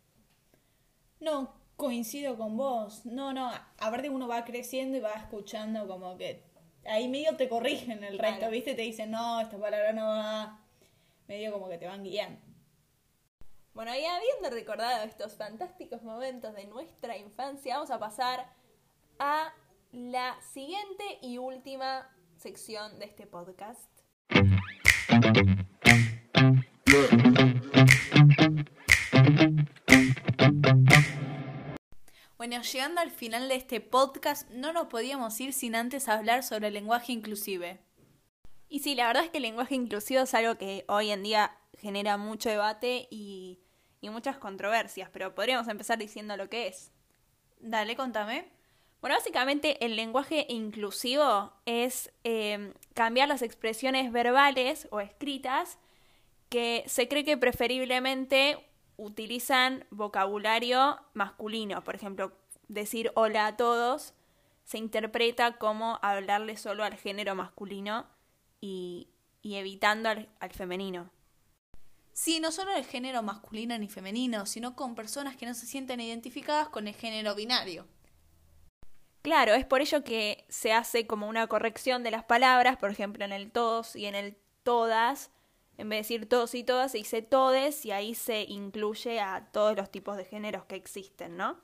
No, 1.21 1.53
coincido 1.77 2.39
con 2.39 2.57
vos. 2.57 3.05
No, 3.05 3.35
no, 3.35 3.51
aparte 3.79 4.09
uno 4.09 4.27
va 4.27 4.47
creciendo 4.47 4.97
y 4.97 5.01
va 5.01 5.13
escuchando 5.13 5.87
como 5.87 6.17
que 6.17 6.43
ahí 6.87 7.09
medio 7.09 7.37
te 7.37 7.51
corrigen 7.51 8.03
el 8.03 8.19
resto, 8.19 8.39
Claro. 8.39 8.53
¿viste? 8.53 8.75
Te 8.75 8.81
dicen, 8.83 9.11
no, 9.11 9.43
esta 9.43 9.59
palabra 9.59 9.93
no 9.93 10.07
va. 10.07 10.59
Medio 11.29 11.53
como 11.53 11.69
que 11.69 11.77
te 11.77 11.87
van 11.87 12.03
guiando. 12.03 12.41
Bueno, 13.77 13.95
y 13.95 14.03
habiendo 14.07 14.49
recordado 14.49 15.05
estos 15.05 15.35
fantásticos 15.35 16.03
momentos 16.03 16.55
de 16.55 16.65
nuestra 16.65 17.19
infancia, 17.19 17.75
vamos 17.75 17.91
a 17.91 17.99
pasar 17.99 18.51
a 19.19 19.53
la 19.93 20.41
siguiente 20.41 21.19
y 21.21 21.37
última 21.37 22.11
sección 22.39 22.99
de 22.99 23.05
este 23.05 23.27
podcast. 23.27 23.91
Bueno, 32.39 32.63
llegando 32.63 33.03
al 33.03 33.11
final 33.11 33.47
de 33.51 33.57
este 33.57 33.83
podcast, 33.83 34.49
no 34.49 34.73
nos 34.73 34.87
podíamos 34.87 35.39
ir 35.39 35.53
sin 35.53 35.75
antes 35.75 36.09
hablar 36.09 36.45
sobre 36.45 36.69
el 36.69 36.73
lenguaje 36.73 37.13
inclusive. 37.13 37.79
Y 38.71 38.79
sí, 38.79 38.95
la 38.95 39.09
verdad 39.09 39.25
es 39.25 39.31
que 39.31 39.37
el 39.37 39.43
lenguaje 39.43 39.75
inclusivo 39.75 40.23
es 40.23 40.33
algo 40.33 40.57
que 40.57 40.87
hoy 40.89 41.11
en 41.11 41.23
día 41.23 41.59
genera 41.79 42.17
mucho 42.17 42.49
debate 42.49 43.07
y, 43.11 43.61
y 44.07 44.11
muchas 44.11 44.39
controversias, 44.39 45.11
pero 45.13 45.35
podríamos 45.35 45.69
empezar 45.69 45.99
diciendo 45.99 46.37
lo 46.37 46.49
que 46.49 46.69
es. 46.69 46.93
Dale, 47.61 47.97
contame. 47.97 48.49
Bueno, 49.01 49.17
básicamente 49.17 49.85
el 49.85 49.97
lenguaje 49.97 50.47
inclusivo 50.49 51.53
es 51.67 52.11
eh, 52.25 52.73
cambiar 52.95 53.29
las 53.29 53.43
expresiones 53.43 54.11
verbales 54.11 54.89
o 54.91 55.01
escritas 55.01 55.79
que 56.49 56.85
se 56.87 57.09
cree 57.09 57.25
que 57.25 57.37
preferiblemente 57.37 58.59
utilizan 58.97 59.85
vocabulario 59.91 60.99
masculino. 61.13 61.85
Por 61.85 61.95
ejemplo, 61.95 62.33
decir 62.69 63.13
hola 63.15 63.47
a 63.47 63.57
todos 63.57 64.15
se 64.65 64.79
interpreta 64.79 65.59
como 65.59 65.99
hablarle 66.03 66.57
solo 66.57 66.83
al 66.83 66.95
género 66.95 67.35
masculino 67.35 68.07
y, 68.61 69.09
y 69.43 69.57
evitando 69.57 70.09
al, 70.09 70.29
al 70.41 70.51
femenino. 70.53 71.11
Sí, 72.17 72.41
no 72.41 72.51
solo 72.51 72.75
el 72.75 72.87
género 72.87 73.23
masculino 73.23 73.77
ni 73.77 73.89
femenino, 73.89 74.47
sino 74.47 74.75
con 74.75 74.95
personas 74.95 75.37
que 75.37 75.45
no 75.45 75.53
se 75.53 75.67
sienten 75.67 76.01
identificadas 76.01 76.71
con 76.71 76.89
el 76.89 76.95
género 76.95 77.35
binario. 77.35 77.87
Claro, 79.21 79.53
es 79.53 79.67
por 79.67 79.83
ello 79.83 80.03
que 80.03 80.47
se 80.49 80.73
hace 80.73 81.07
como 81.07 81.29
una 81.29 81.47
corrección 81.47 82.03
de 82.03 82.11
las 82.11 82.25
palabras, 82.25 82.79
por 82.79 82.91
ejemplo, 82.91 83.23
en 83.27 83.33
el 83.33 83.53
todos 83.53 83.95
y 83.95 84.07
en 84.07 84.15
el 84.15 84.39
todas, 84.63 85.31
en 85.77 85.91
vez 85.91 85.97
de 86.09 86.15
decir 86.15 86.27
todos 86.27 86.55
y 86.55 86.65
todas, 86.65 86.93
se 86.93 86.99
dice 86.99 87.21
todes 87.21 87.85
y 87.85 87.93
ahí 87.93 88.15
se 88.15 88.45
incluye 88.45 89.21
a 89.21 89.51
todos 89.53 89.77
los 89.77 89.91
tipos 89.91 90.17
de 90.17 90.25
géneros 90.25 90.65
que 90.65 90.77
existen, 90.77 91.37
¿no? 91.37 91.61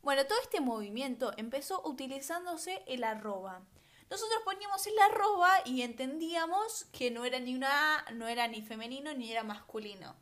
Bueno, 0.00 0.26
todo 0.26 0.38
este 0.42 0.60
movimiento 0.60 1.32
empezó 1.36 1.82
utilizándose 1.84 2.84
el 2.86 3.02
arroba. 3.02 3.62
Nosotros 4.10 4.40
poníamos 4.44 4.86
el 4.86 4.98
arroba 4.98 5.50
y 5.64 5.82
entendíamos 5.82 6.84
que 6.92 7.10
no 7.10 7.24
era 7.24 7.40
ni 7.40 7.54
una 7.54 7.98
A, 7.98 8.10
no 8.12 8.28
era 8.28 8.46
ni 8.46 8.62
femenino 8.62 9.12
ni 9.14 9.32
era 9.32 9.42
masculino. 9.42 10.14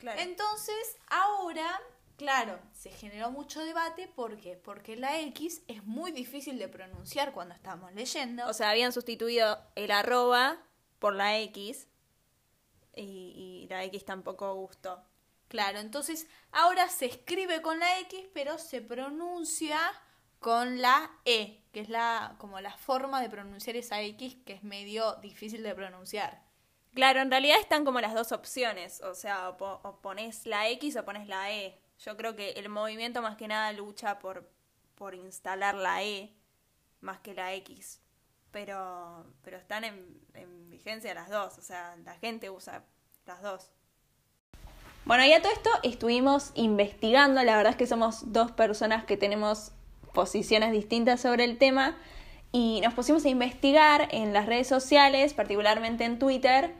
Claro. 0.00 0.20
Entonces, 0.20 0.96
ahora, 1.08 1.80
claro, 2.16 2.58
se 2.72 2.90
generó 2.90 3.30
mucho 3.30 3.62
debate. 3.64 4.08
¿Por 4.08 4.38
qué? 4.38 4.56
Porque 4.56 4.96
la 4.96 5.20
X 5.20 5.62
es 5.68 5.84
muy 5.84 6.12
difícil 6.12 6.58
de 6.58 6.68
pronunciar 6.68 7.32
cuando 7.32 7.54
estamos 7.54 7.92
leyendo. 7.92 8.46
O 8.48 8.52
sea, 8.52 8.70
habían 8.70 8.92
sustituido 8.92 9.58
el 9.74 9.90
arroba 9.90 10.58
por 10.98 11.14
la 11.14 11.38
X 11.40 11.86
y, 12.96 13.02
y 13.02 13.66
la 13.68 13.84
X 13.84 14.04
tampoco 14.04 14.54
gustó. 14.54 15.02
Claro, 15.48 15.78
entonces 15.78 16.26
ahora 16.50 16.88
se 16.88 17.06
escribe 17.06 17.62
con 17.62 17.78
la 17.78 18.00
X, 18.00 18.26
pero 18.32 18.58
se 18.58 18.80
pronuncia 18.80 19.78
con 20.38 20.80
la 20.80 21.10
E, 21.24 21.63
que 21.74 21.80
es 21.80 21.90
la 21.90 22.36
como 22.38 22.58
la 22.60 22.74
forma 22.78 23.20
de 23.20 23.28
pronunciar 23.28 23.76
esa 23.76 24.00
X 24.00 24.38
que 24.46 24.54
es 24.54 24.64
medio 24.64 25.16
difícil 25.16 25.62
de 25.62 25.74
pronunciar. 25.74 26.42
Claro, 26.94 27.20
en 27.20 27.30
realidad 27.30 27.58
están 27.60 27.84
como 27.84 28.00
las 28.00 28.14
dos 28.14 28.32
opciones, 28.32 29.02
o 29.02 29.14
sea, 29.14 29.50
o, 29.50 29.56
po- 29.58 29.80
o 29.82 29.96
pones 30.00 30.46
la 30.46 30.68
X 30.68 30.96
o 30.96 31.04
pones 31.04 31.28
la 31.28 31.52
E. 31.52 31.78
Yo 31.98 32.16
creo 32.16 32.34
que 32.34 32.52
el 32.52 32.70
movimiento 32.70 33.20
más 33.20 33.36
que 33.36 33.48
nada 33.48 33.70
lucha 33.72 34.18
por, 34.18 34.48
por 34.94 35.14
instalar 35.14 35.74
la 35.74 36.02
E 36.02 36.32
más 37.02 37.18
que 37.18 37.34
la 37.34 37.52
X. 37.52 38.00
Pero, 38.52 39.26
pero 39.42 39.56
están 39.56 39.82
en, 39.82 40.20
en 40.34 40.70
vigencia 40.70 41.12
las 41.12 41.28
dos, 41.28 41.58
o 41.58 41.62
sea, 41.62 41.96
la 42.04 42.14
gente 42.14 42.48
usa 42.48 42.84
las 43.26 43.42
dos. 43.42 43.72
Bueno, 45.04 45.24
y 45.26 45.32
a 45.34 45.42
todo 45.42 45.52
esto 45.52 45.70
estuvimos 45.82 46.52
investigando, 46.54 47.42
la 47.42 47.56
verdad 47.56 47.72
es 47.72 47.76
que 47.76 47.86
somos 47.86 48.32
dos 48.32 48.52
personas 48.52 49.04
que 49.04 49.18
tenemos 49.18 49.72
posiciones 50.14 50.72
distintas 50.72 51.20
sobre 51.20 51.44
el 51.44 51.58
tema 51.58 51.96
y 52.52 52.80
nos 52.82 52.94
pusimos 52.94 53.24
a 53.26 53.28
investigar 53.28 54.08
en 54.12 54.32
las 54.32 54.46
redes 54.46 54.66
sociales, 54.66 55.34
particularmente 55.34 56.04
en 56.04 56.18
Twitter, 56.18 56.72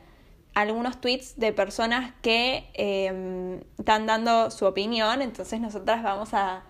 algunos 0.55 1.01
tweets 1.01 1.37
de 1.37 1.53
personas 1.53 2.13
que 2.23 2.71
eh, 2.75 3.61
están 3.79 4.07
dando 4.07 4.51
su 4.51 4.65
opinión, 4.65 5.21
entonces 5.21 5.61
nosotras 5.61 6.03
vamos 6.03 6.33
a, 6.33 6.63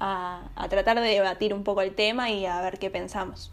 a, 0.00 0.48
a 0.54 0.68
tratar 0.68 1.00
de 1.00 1.08
debatir 1.08 1.52
un 1.52 1.64
poco 1.64 1.82
el 1.82 1.94
tema 1.94 2.30
y 2.30 2.46
a 2.46 2.62
ver 2.62 2.78
qué 2.78 2.88
pensamos. 2.88 3.52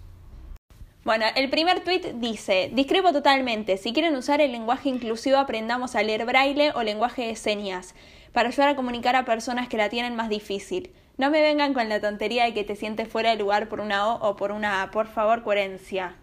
Bueno, 1.03 1.25
el 1.35 1.49
primer 1.49 1.83
tweet 1.83 2.13
dice, 2.15 2.69
discrepo 2.71 3.11
totalmente, 3.11 3.77
si 3.77 3.91
quieren 3.91 4.15
usar 4.15 4.39
el 4.39 4.53
lenguaje 4.53 4.87
inclusivo 4.87 5.37
aprendamos 5.37 5.95
a 5.95 6.03
leer 6.03 6.25
braille 6.25 6.71
o 6.75 6.83
lenguaje 6.83 7.27
de 7.27 7.35
señas, 7.35 7.93
para 8.31 8.49
ayudar 8.49 8.69
a 8.69 8.75
comunicar 8.75 9.15
a 9.15 9.25
personas 9.25 9.67
que 9.67 9.77
la 9.77 9.89
tienen 9.89 10.15
más 10.15 10.29
difícil. 10.29 10.91
No 11.17 11.29
me 11.29 11.41
vengan 11.41 11.73
con 11.73 11.89
la 11.89 12.01
tontería 12.01 12.45
de 12.45 12.53
que 12.53 12.63
te 12.63 12.75
sientes 12.75 13.07
fuera 13.07 13.29
de 13.29 13.35
lugar 13.37 13.69
por 13.69 13.79
una 13.79 14.07
O 14.07 14.29
o 14.29 14.35
por 14.35 14.51
una 14.51 14.81
A, 14.81 14.91
por 14.91 15.07
favor, 15.07 15.43
coherencia. 15.43 16.15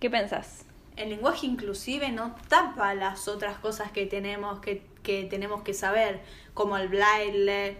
¿Qué 0.00 0.10
pensás? 0.10 0.64
El 0.96 1.10
lenguaje 1.10 1.46
inclusive 1.46 2.10
no 2.10 2.34
tapa 2.48 2.94
las 2.94 3.28
otras 3.28 3.58
cosas 3.58 3.92
que 3.92 4.06
tenemos 4.06 4.58
que, 4.60 4.82
que 5.04 5.24
tenemos 5.24 5.62
que 5.62 5.72
saber, 5.72 6.20
como 6.52 6.76
el 6.76 6.88
braille. 6.88 7.76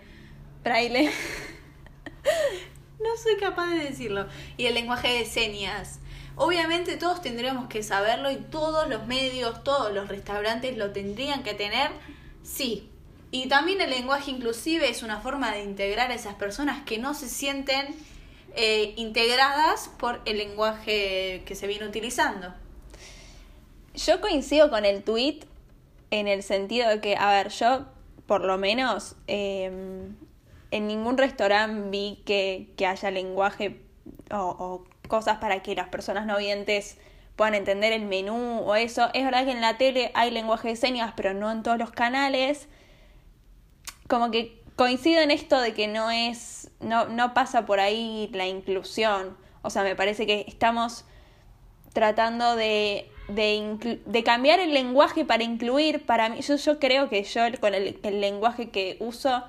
Braille. 0.63 1.11
no 3.01 3.17
soy 3.21 3.37
capaz 3.37 3.67
de 3.71 3.85
decirlo. 3.85 4.29
Y 4.57 4.67
el 4.67 4.75
lenguaje 4.75 5.09
de 5.09 5.25
señas. 5.25 5.99
Obviamente 6.37 6.97
todos 6.97 7.21
tendríamos 7.21 7.67
que 7.67 7.83
saberlo 7.83 8.31
y 8.31 8.37
todos 8.37 8.89
los 8.89 9.07
medios, 9.07 9.65
todos 9.65 9.93
los 9.93 10.09
restaurantes 10.09 10.77
lo 10.77 10.93
tendrían 10.93 11.43
que 11.43 11.55
tener, 11.55 11.91
sí. 12.45 12.92
Y 13.33 13.49
también 13.49 13.81
el 13.81 13.91
lenguaje 13.91 14.31
inclusive 14.31 14.89
es 14.89 15.03
una 15.03 15.21
forma 15.21 15.51
de 15.53 15.65
integrar 15.65 16.13
a 16.13 16.15
esas 16.15 16.35
personas 16.35 16.85
que 16.85 16.99
no 16.99 17.15
se 17.15 17.29
sienten 17.29 17.97
eh, 18.55 18.93
integradas 18.97 19.91
por 19.99 20.21
el 20.27 20.39
lenguaje 20.39 21.43
que 21.45 21.55
se 21.55 21.67
viene 21.67 21.87
utilizando. 21.87 22.55
Yo 23.95 24.21
coincido 24.21 24.71
con 24.71 24.85
el 24.85 25.03
tweet 25.03 25.41
en 26.11 26.29
el 26.29 26.43
sentido 26.43 26.89
de 26.91 27.01
que, 27.01 27.17
a 27.17 27.31
ver, 27.31 27.49
yo 27.49 27.87
por 28.27 28.45
lo 28.45 28.59
menos 28.59 29.17
eh, 29.27 29.65
en 30.71 30.87
ningún 30.87 31.17
restaurante 31.19 31.89
vi 31.91 32.23
que, 32.25 32.69
que 32.77 32.87
haya 32.87 33.11
lenguaje 33.11 33.81
o, 34.31 34.85
cosas 35.09 35.39
para 35.39 35.63
que 35.63 35.75
las 35.75 35.89
personas 35.89 36.27
no 36.27 36.37
oyentes 36.37 36.97
puedan 37.37 37.55
entender 37.55 37.93
el 37.93 38.05
menú 38.05 38.61
o 38.61 38.75
eso. 38.75 39.09
Es 39.15 39.25
verdad 39.25 39.45
que 39.45 39.53
en 39.53 39.61
la 39.61 39.77
tele 39.77 40.11
hay 40.15 40.31
lenguaje 40.31 40.69
de 40.69 40.77
señas, 40.77 41.13
pero 41.17 41.35
no 41.35 41.51
en 41.51 41.63
todos 41.63 41.79
los 41.79 41.91
canales. 41.91 42.69
Como 44.13 44.31
que 44.31 44.61
coincido 44.77 45.23
en 45.23 45.31
esto 45.31 45.59
de 45.59 45.73
que 45.73 45.89
no 45.89 46.11
es, 46.11 46.71
no, 46.81 47.07
no 47.07 47.33
pasa 47.33 47.65
por 47.65 47.81
ahí 47.81 48.29
la 48.35 48.47
inclusión. 48.47 49.39
O 49.63 49.71
sea, 49.71 49.85
me 49.85 49.97
parece 49.97 50.27
que 50.27 50.45
estamos 50.47 51.07
tratando 51.95 52.55
de, 52.55 53.11
de, 53.29 54.01
de 54.05 54.23
cambiar 54.23 54.61
el 54.61 54.75
lenguaje 54.75 55.25
para 55.25 55.45
incluir. 55.45 56.05
Para 56.05 56.29
mí, 56.29 56.43
yo, 56.43 56.57
yo 56.57 56.79
creo 56.79 57.09
que 57.09 57.23
yo 57.23 57.41
con 57.59 57.73
el, 57.73 57.99
el 58.03 58.21
lenguaje 58.21 58.69
que 58.69 58.99
uso 59.01 59.45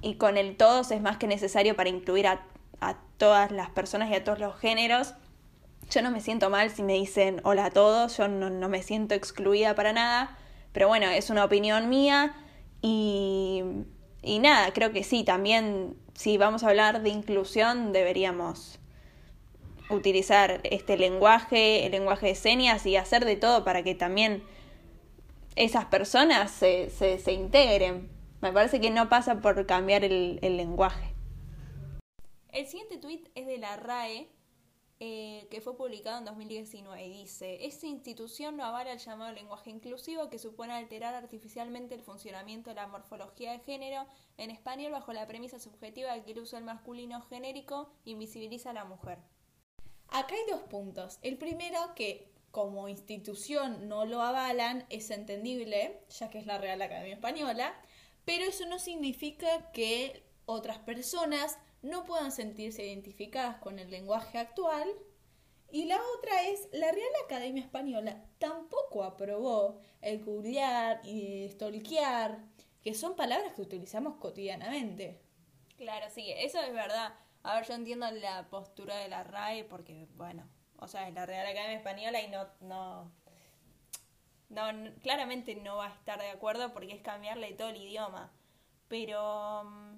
y 0.00 0.14
con 0.14 0.38
el 0.38 0.56
todos 0.56 0.90
es 0.90 1.02
más 1.02 1.18
que 1.18 1.26
necesario 1.26 1.76
para 1.76 1.90
incluir 1.90 2.28
a 2.28 2.40
a 2.80 2.96
todas 3.16 3.52
las 3.52 3.70
personas 3.70 4.10
y 4.10 4.14
a 4.14 4.24
todos 4.24 4.38
los 4.38 4.58
géneros. 4.58 5.14
Yo 5.90 6.02
no 6.02 6.10
me 6.10 6.20
siento 6.20 6.50
mal 6.50 6.70
si 6.70 6.82
me 6.82 6.94
dicen 6.94 7.40
hola 7.44 7.66
a 7.66 7.70
todos, 7.70 8.16
yo 8.16 8.26
no, 8.26 8.50
no 8.50 8.68
me 8.70 8.82
siento 8.82 9.14
excluida 9.14 9.74
para 9.74 9.92
nada, 9.92 10.36
pero 10.72 10.88
bueno, 10.88 11.06
es 11.06 11.30
una 11.30 11.44
opinión 11.44 11.88
mía 11.88 12.34
y, 12.82 13.62
y 14.22 14.38
nada, 14.40 14.72
creo 14.72 14.92
que 14.92 15.04
sí, 15.04 15.24
también 15.24 15.96
si 16.14 16.36
vamos 16.36 16.62
a 16.62 16.68
hablar 16.68 17.02
de 17.02 17.08
inclusión 17.08 17.92
deberíamos 17.92 18.78
utilizar 19.90 20.60
este 20.64 20.96
lenguaje, 20.96 21.86
el 21.86 21.92
lenguaje 21.92 22.28
de 22.28 22.34
señas 22.34 22.84
y 22.86 22.96
hacer 22.96 23.24
de 23.24 23.36
todo 23.36 23.64
para 23.64 23.82
que 23.82 23.94
también 23.94 24.42
esas 25.56 25.84
personas 25.86 26.50
se, 26.50 26.90
se, 26.90 27.18
se 27.18 27.32
integren. 27.32 28.08
Me 28.40 28.52
parece 28.52 28.80
que 28.80 28.90
no 28.90 29.08
pasa 29.08 29.40
por 29.40 29.66
cambiar 29.66 30.04
el, 30.04 30.38
el 30.42 30.56
lenguaje. 30.56 31.14
El 32.48 32.66
siguiente 32.66 32.98
tuit 32.98 33.28
es 33.34 33.46
de 33.46 33.58
la 33.58 33.76
RAE, 33.76 34.28
eh, 35.04 35.48
que 35.50 35.60
fue 35.60 35.76
publicado 35.76 36.18
en 36.18 36.24
2019 36.26 37.04
y 37.04 37.22
dice, 37.22 37.66
esta 37.66 37.88
institución 37.88 38.56
no 38.56 38.64
avala 38.64 38.92
el 38.92 39.00
llamado 39.00 39.32
lenguaje 39.32 39.68
inclusivo 39.68 40.30
que 40.30 40.38
supone 40.38 40.74
alterar 40.74 41.12
artificialmente 41.12 41.96
el 41.96 42.02
funcionamiento 42.02 42.70
de 42.70 42.76
la 42.76 42.86
morfología 42.86 43.50
de 43.50 43.58
género 43.58 44.06
en 44.36 44.52
español 44.52 44.92
bajo 44.92 45.12
la 45.12 45.26
premisa 45.26 45.58
subjetiva 45.58 46.14
de 46.14 46.22
que 46.22 46.30
el 46.30 46.38
uso 46.38 46.54
del 46.54 46.64
masculino 46.64 47.20
genérico 47.22 47.90
invisibiliza 48.04 48.70
a 48.70 48.74
la 48.74 48.84
mujer. 48.84 49.18
Acá 50.06 50.36
hay 50.36 50.48
dos 50.48 50.62
puntos. 50.70 51.18
El 51.22 51.36
primero, 51.36 51.80
que 51.96 52.30
como 52.52 52.86
institución 52.86 53.88
no 53.88 54.04
lo 54.04 54.22
avalan, 54.22 54.86
es 54.88 55.10
entendible, 55.10 56.04
ya 56.10 56.30
que 56.30 56.38
es 56.38 56.46
la 56.46 56.58
Real 56.58 56.80
Academia 56.80 57.14
Española, 57.14 57.74
pero 58.24 58.44
eso 58.44 58.66
no 58.66 58.78
significa 58.78 59.72
que 59.72 60.22
otras 60.46 60.78
personas 60.78 61.58
no 61.82 62.04
puedan 62.04 62.32
sentirse 62.32 62.86
identificadas 62.86 63.58
con 63.58 63.78
el 63.78 63.90
lenguaje 63.90 64.38
actual. 64.38 64.88
Y 65.70 65.86
la 65.86 65.98
otra 66.18 66.42
es, 66.48 66.68
la 66.72 66.92
Real 66.92 67.10
Academia 67.24 67.62
Española 67.62 68.24
tampoco 68.38 69.04
aprobó 69.04 69.80
el 70.00 70.22
googlear 70.22 71.00
y 71.04 71.48
stalkear, 71.48 72.38
que 72.82 72.94
son 72.94 73.16
palabras 73.16 73.54
que 73.54 73.62
utilizamos 73.62 74.16
cotidianamente. 74.16 75.20
Claro, 75.76 76.06
sí, 76.10 76.30
eso 76.36 76.60
es 76.60 76.72
verdad. 76.72 77.14
A 77.42 77.56
ver, 77.56 77.66
yo 77.66 77.74
entiendo 77.74 78.08
la 78.10 78.48
postura 78.50 78.96
de 78.96 79.08
la 79.08 79.24
RAE 79.24 79.64
porque, 79.64 80.06
bueno, 80.14 80.48
o 80.78 80.86
sea, 80.86 81.08
es 81.08 81.14
la 81.14 81.26
Real 81.26 81.46
Academia 81.46 81.76
Española 81.76 82.20
y 82.20 82.28
no, 82.28 82.46
no, 82.60 83.10
no, 84.48 84.94
claramente 85.02 85.54
no 85.56 85.76
va 85.76 85.86
a 85.86 85.94
estar 85.94 86.20
de 86.20 86.30
acuerdo 86.30 86.72
porque 86.72 86.92
es 86.92 87.02
cambiarle 87.02 87.52
todo 87.54 87.70
el 87.70 87.78
idioma. 87.78 88.30
Pero 88.88 89.64
mm, 89.64 89.91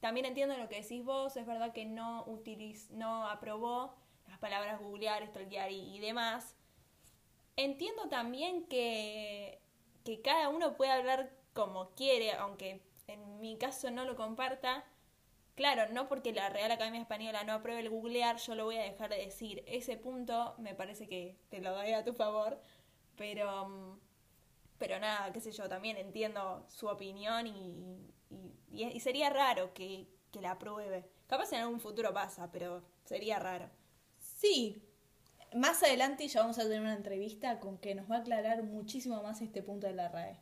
también 0.00 0.26
entiendo 0.26 0.56
lo 0.56 0.68
que 0.68 0.80
decís 0.82 1.04
vos, 1.04 1.36
es 1.36 1.46
verdad 1.46 1.72
que 1.72 1.84
no, 1.84 2.24
utiliz 2.26 2.90
no 2.90 3.28
aprobó 3.28 3.94
las 4.28 4.38
palabras 4.38 4.80
googlear, 4.80 5.26
stalkear 5.26 5.70
y, 5.72 5.96
y 5.96 5.98
demás. 6.00 6.54
Entiendo 7.56 8.08
también 8.08 8.64
que, 8.66 9.60
que 10.04 10.20
cada 10.22 10.48
uno 10.48 10.76
puede 10.76 10.92
hablar 10.92 11.32
como 11.52 11.90
quiere, 11.90 12.32
aunque 12.32 12.80
en 13.08 13.40
mi 13.40 13.56
caso 13.58 13.90
no 13.90 14.04
lo 14.04 14.14
comparta. 14.14 14.84
Claro, 15.56 15.92
no 15.92 16.06
porque 16.06 16.32
la 16.32 16.50
Real 16.50 16.70
Academia 16.70 17.00
Española 17.00 17.42
no 17.42 17.52
apruebe 17.52 17.80
el 17.80 17.90
googlear, 17.90 18.36
yo 18.36 18.54
lo 18.54 18.64
voy 18.64 18.76
a 18.76 18.82
dejar 18.82 19.10
de 19.10 19.24
decir. 19.24 19.64
Ese 19.66 19.96
punto 19.96 20.54
me 20.58 20.74
parece 20.74 21.08
que 21.08 21.36
te 21.48 21.60
lo 21.60 21.72
doy 21.74 21.92
a 21.92 22.04
tu 22.04 22.12
favor, 22.12 22.60
pero, 23.16 23.98
pero 24.78 25.00
nada, 25.00 25.32
qué 25.32 25.40
sé 25.40 25.50
yo, 25.50 25.68
también 25.68 25.96
entiendo 25.96 26.64
su 26.68 26.86
opinión 26.86 27.48
y, 27.48 28.14
y, 28.70 29.00
sería 29.00 29.30
raro 29.30 29.72
que, 29.74 30.08
que 30.30 30.40
la 30.40 30.52
apruebe. 30.52 31.10
Capaz 31.26 31.52
en 31.52 31.60
algún 31.60 31.80
futuro 31.80 32.12
pasa, 32.12 32.50
pero 32.50 32.82
sería 33.04 33.38
raro. 33.38 33.70
Sí, 34.18 34.82
más 35.54 35.82
adelante 35.82 36.28
ya 36.28 36.40
vamos 36.40 36.58
a 36.58 36.62
tener 36.62 36.80
una 36.80 36.94
entrevista 36.94 37.60
con 37.60 37.78
que 37.78 37.94
nos 37.94 38.10
va 38.10 38.16
a 38.16 38.20
aclarar 38.20 38.62
muchísimo 38.62 39.22
más 39.22 39.40
este 39.40 39.62
punto 39.62 39.86
de 39.86 39.94
la 39.94 40.08
RAE. 40.08 40.38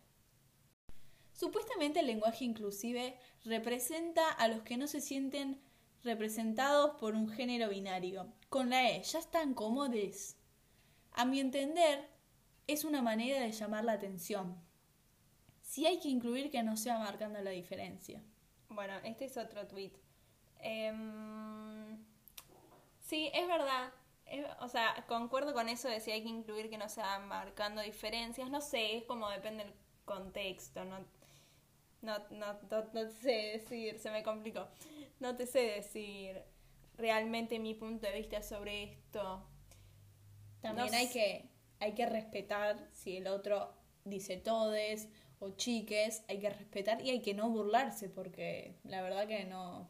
Supuestamente 1.32 2.00
el 2.00 2.06
lenguaje 2.06 2.44
inclusive 2.44 3.18
representa 3.44 4.30
a 4.30 4.48
los 4.48 4.62
que 4.62 4.78
no 4.78 4.86
se 4.86 5.00
sienten 5.00 5.60
representados 6.02 6.92
por 6.98 7.14
un 7.14 7.28
género 7.28 7.68
binario. 7.68 8.32
Con 8.48 8.70
la 8.70 8.90
E 8.90 9.02
ya 9.02 9.18
están 9.18 9.54
cómodes. 9.54 10.36
A 11.12 11.24
mi 11.24 11.40
entender, 11.40 12.08
es 12.66 12.84
una 12.84 13.02
manera 13.02 13.40
de 13.40 13.52
llamar 13.52 13.84
la 13.84 13.92
atención. 13.92 14.65
Si 15.66 15.84
hay 15.84 15.98
que 15.98 16.08
incluir 16.08 16.48
que 16.50 16.62
no 16.62 16.76
sea 16.76 16.96
marcando 17.00 17.40
la 17.42 17.50
diferencia. 17.50 18.22
Bueno, 18.68 18.94
este 19.02 19.24
es 19.24 19.36
otro 19.36 19.66
tweet. 19.66 19.90
Eh, 20.60 20.92
sí, 23.00 23.30
es 23.34 23.48
verdad. 23.48 23.92
Es, 24.26 24.46
o 24.60 24.68
sea, 24.68 25.04
concuerdo 25.08 25.52
con 25.54 25.68
eso 25.68 25.88
de 25.88 25.98
si 25.98 26.12
hay 26.12 26.22
que 26.22 26.28
incluir 26.28 26.70
que 26.70 26.78
no 26.78 26.88
sea 26.88 27.18
marcando 27.18 27.82
diferencias. 27.82 28.48
No 28.48 28.60
sé, 28.60 28.96
es 28.96 29.04
como 29.04 29.28
depende 29.28 29.64
del 29.64 29.74
contexto. 30.04 30.84
No, 30.84 31.00
no, 32.00 32.18
no, 32.30 32.30
no, 32.30 32.58
no 32.70 32.84
te 32.84 33.10
sé 33.10 33.58
decir, 33.58 33.98
se 33.98 34.12
me 34.12 34.22
complicó. 34.22 34.68
No 35.18 35.34
te 35.34 35.46
sé 35.46 35.62
decir 35.62 36.44
realmente 36.96 37.58
mi 37.58 37.74
punto 37.74 38.06
de 38.06 38.12
vista 38.12 38.40
sobre 38.40 38.84
esto. 38.84 39.44
También 40.60 40.94
hay 40.94 41.08
que, 41.08 41.50
hay 41.80 41.92
que 41.92 42.06
respetar 42.06 42.88
si 42.92 43.16
el 43.16 43.26
otro 43.26 43.74
dice 44.04 44.36
todes 44.36 45.08
o 45.40 45.50
chiques, 45.50 46.24
hay 46.28 46.40
que 46.40 46.50
respetar 46.50 47.02
y 47.02 47.10
hay 47.10 47.22
que 47.22 47.34
no 47.34 47.48
burlarse 47.50 48.08
porque 48.08 48.76
la 48.84 49.02
verdad 49.02 49.26
que 49.28 49.44
no... 49.44 49.88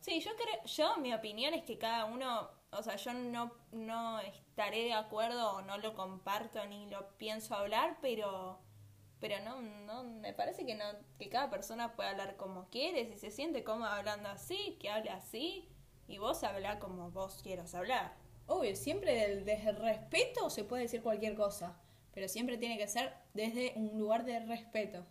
Sí, 0.00 0.20
yo 0.20 0.30
creo, 0.36 0.64
yo 0.64 0.96
mi 0.98 1.14
opinión 1.14 1.54
es 1.54 1.62
que 1.64 1.78
cada 1.78 2.04
uno, 2.06 2.50
o 2.72 2.82
sea, 2.82 2.96
yo 2.96 3.14
no, 3.14 3.52
no 3.72 4.18
estaré 4.20 4.84
de 4.84 4.92
acuerdo 4.94 5.52
o 5.56 5.62
no 5.62 5.78
lo 5.78 5.94
comparto 5.94 6.64
ni 6.66 6.86
lo 6.90 7.08
pienso 7.18 7.54
hablar, 7.54 7.98
pero, 8.02 8.58
pero 9.20 9.40
no, 9.44 9.60
no, 9.62 10.02
me 10.04 10.32
parece 10.32 10.66
que 10.66 10.74
no, 10.74 10.84
que 11.18 11.28
cada 11.28 11.50
persona 11.50 11.94
puede 11.94 12.10
hablar 12.10 12.36
como 12.36 12.68
quiere, 12.68 13.06
si 13.06 13.16
se 13.18 13.30
siente 13.30 13.62
cómoda 13.64 13.96
hablando 13.98 14.28
así, 14.28 14.76
que 14.80 14.90
hable 14.90 15.10
así, 15.10 15.68
y 16.08 16.18
vos 16.18 16.42
habla 16.44 16.78
como 16.80 17.10
vos 17.12 17.40
quieras 17.42 17.74
hablar. 17.74 18.14
Obvio, 18.46 18.74
siempre 18.76 19.14
del- 19.14 19.44
desde 19.44 19.70
el 19.70 19.76
respeto 19.76 20.50
se 20.50 20.64
puede 20.64 20.82
decir 20.84 21.02
cualquier 21.02 21.36
cosa, 21.36 21.78
pero 22.12 22.28
siempre 22.28 22.58
tiene 22.58 22.78
que 22.78 22.88
ser 22.88 23.14
desde 23.34 23.72
un 23.76 23.98
lugar 23.98 24.24
de 24.24 24.40
respeto. 24.40 25.04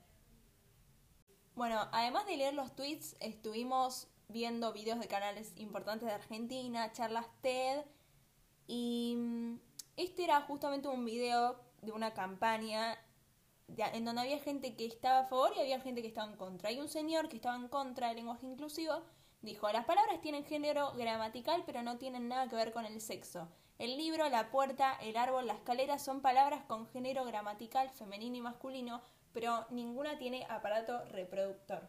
Bueno, 1.55 1.87
además 1.91 2.25
de 2.25 2.37
leer 2.37 2.53
los 2.53 2.75
tweets, 2.75 3.15
estuvimos 3.19 4.07
viendo 4.29 4.71
videos 4.71 4.99
de 4.99 5.07
canales 5.07 5.53
importantes 5.57 6.07
de 6.07 6.15
Argentina, 6.15 6.91
charlas 6.93 7.27
TED, 7.41 7.83
y 8.67 9.15
mm, 9.17 9.59
este 9.97 10.23
era 10.23 10.41
justamente 10.41 10.87
un 10.87 11.03
video 11.03 11.59
de 11.81 11.91
una 11.91 12.13
campaña 12.13 12.97
en 13.67 14.05
donde 14.05 14.21
había 14.21 14.39
gente 14.39 14.75
que 14.75 14.85
estaba 14.85 15.19
a 15.19 15.25
favor 15.27 15.51
y 15.55 15.59
había 15.59 15.79
gente 15.79 16.01
que 16.01 16.07
estaba 16.07 16.31
en 16.31 16.37
contra. 16.37 16.69
Hay 16.69 16.79
un 16.79 16.89
señor 16.89 17.29
que 17.29 17.37
estaba 17.37 17.55
en 17.55 17.67
contra 17.67 18.07
del 18.07 18.17
lenguaje 18.17 18.45
inclusivo 18.45 19.01
dijo, 19.41 19.71
las 19.71 19.85
palabras 19.85 20.21
tienen 20.21 20.45
género 20.45 20.91
gramatical 20.93 21.63
pero 21.65 21.81
no 21.81 21.97
tienen 21.97 22.27
nada 22.27 22.47
que 22.47 22.55
ver 22.55 22.71
con 22.71 22.85
el 22.85 23.01
sexo. 23.01 23.47
El 23.79 23.97
libro, 23.97 24.29
la 24.29 24.49
puerta, 24.49 24.93
el 25.01 25.17
árbol, 25.17 25.47
la 25.47 25.53
escalera 25.53 25.97
son 25.97 26.21
palabras 26.21 26.62
con 26.67 26.88
género 26.89 27.25
gramatical 27.25 27.89
femenino 27.89 28.38
y 28.38 28.41
masculino, 28.41 29.01
pero 29.34 29.65
ninguna 29.69 30.17
tiene 30.17 30.45
aparato 30.49 31.03
reproductor. 31.12 31.81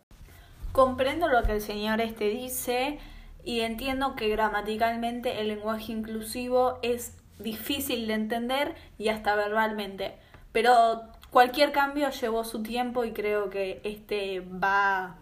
Comprendo 0.72 1.28
lo 1.28 1.42
que 1.42 1.52
el 1.52 1.60
señor 1.60 2.00
este 2.00 2.28
dice 2.28 2.98
y 3.44 3.60
entiendo 3.60 4.16
que 4.16 4.28
gramaticalmente 4.28 5.40
el 5.40 5.48
lenguaje 5.48 5.92
inclusivo 5.92 6.78
es 6.82 7.16
difícil 7.38 8.06
de 8.06 8.14
entender 8.14 8.74
y 8.98 9.08
hasta 9.08 9.34
verbalmente, 9.34 10.16
pero 10.52 11.02
cualquier 11.30 11.72
cambio 11.72 12.10
llevó 12.10 12.44
su 12.44 12.62
tiempo 12.62 13.04
y 13.04 13.12
creo 13.12 13.50
que 13.50 13.80
este 13.84 14.40
va, 14.40 15.16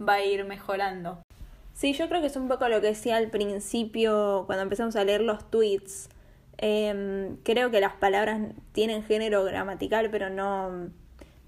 va 0.00 0.14
a 0.14 0.24
ir 0.24 0.44
mejorando. 0.44 1.22
Sí, 1.82 1.94
yo 1.94 2.08
creo 2.08 2.20
que 2.20 2.28
es 2.28 2.36
un 2.36 2.46
poco 2.46 2.68
lo 2.68 2.80
que 2.80 2.86
decía 2.86 3.16
al 3.16 3.28
principio 3.28 4.44
cuando 4.46 4.62
empezamos 4.62 4.94
a 4.94 5.02
leer 5.02 5.20
los 5.20 5.50
tweets. 5.50 6.10
Em, 6.58 7.38
creo 7.42 7.72
que 7.72 7.80
las 7.80 7.94
palabras 7.94 8.40
tienen 8.70 9.02
género 9.02 9.42
gramatical, 9.42 10.08
pero 10.08 10.30
no, 10.30 10.90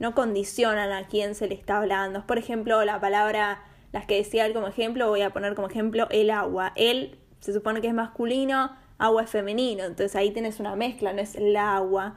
no 0.01 0.14
condicionan 0.16 0.90
a 0.90 1.07
quién 1.07 1.37
se 1.37 1.47
le 1.47 1.55
está 1.55 1.79
hablando. 1.79 2.27
Por 2.27 2.38
ejemplo, 2.38 2.85
la 2.85 2.99
palabra, 2.99 3.62
las 3.92 4.07
que 4.07 4.16
decía 4.16 4.44
él 4.44 4.55
como 4.55 4.66
ejemplo, 4.66 5.09
voy 5.09 5.23
a 5.23 5.31
poner 5.31 5.55
como 5.55 5.68
ejemplo 5.68 6.09
el 6.11 6.31
agua. 6.31 6.73
Él 6.75 7.16
se 7.38 7.53
supone 7.53 7.81
que 7.81 7.87
es 7.87 7.94
masculino, 7.94 8.77
agua 8.99 9.23
es 9.23 9.31
femenino, 9.31 9.85
entonces 9.85 10.16
ahí 10.16 10.33
tienes 10.33 10.59
una 10.59 10.75
mezcla, 10.75 11.12
no 11.12 11.20
es 11.20 11.37
el 11.37 11.57
agua, 11.57 12.16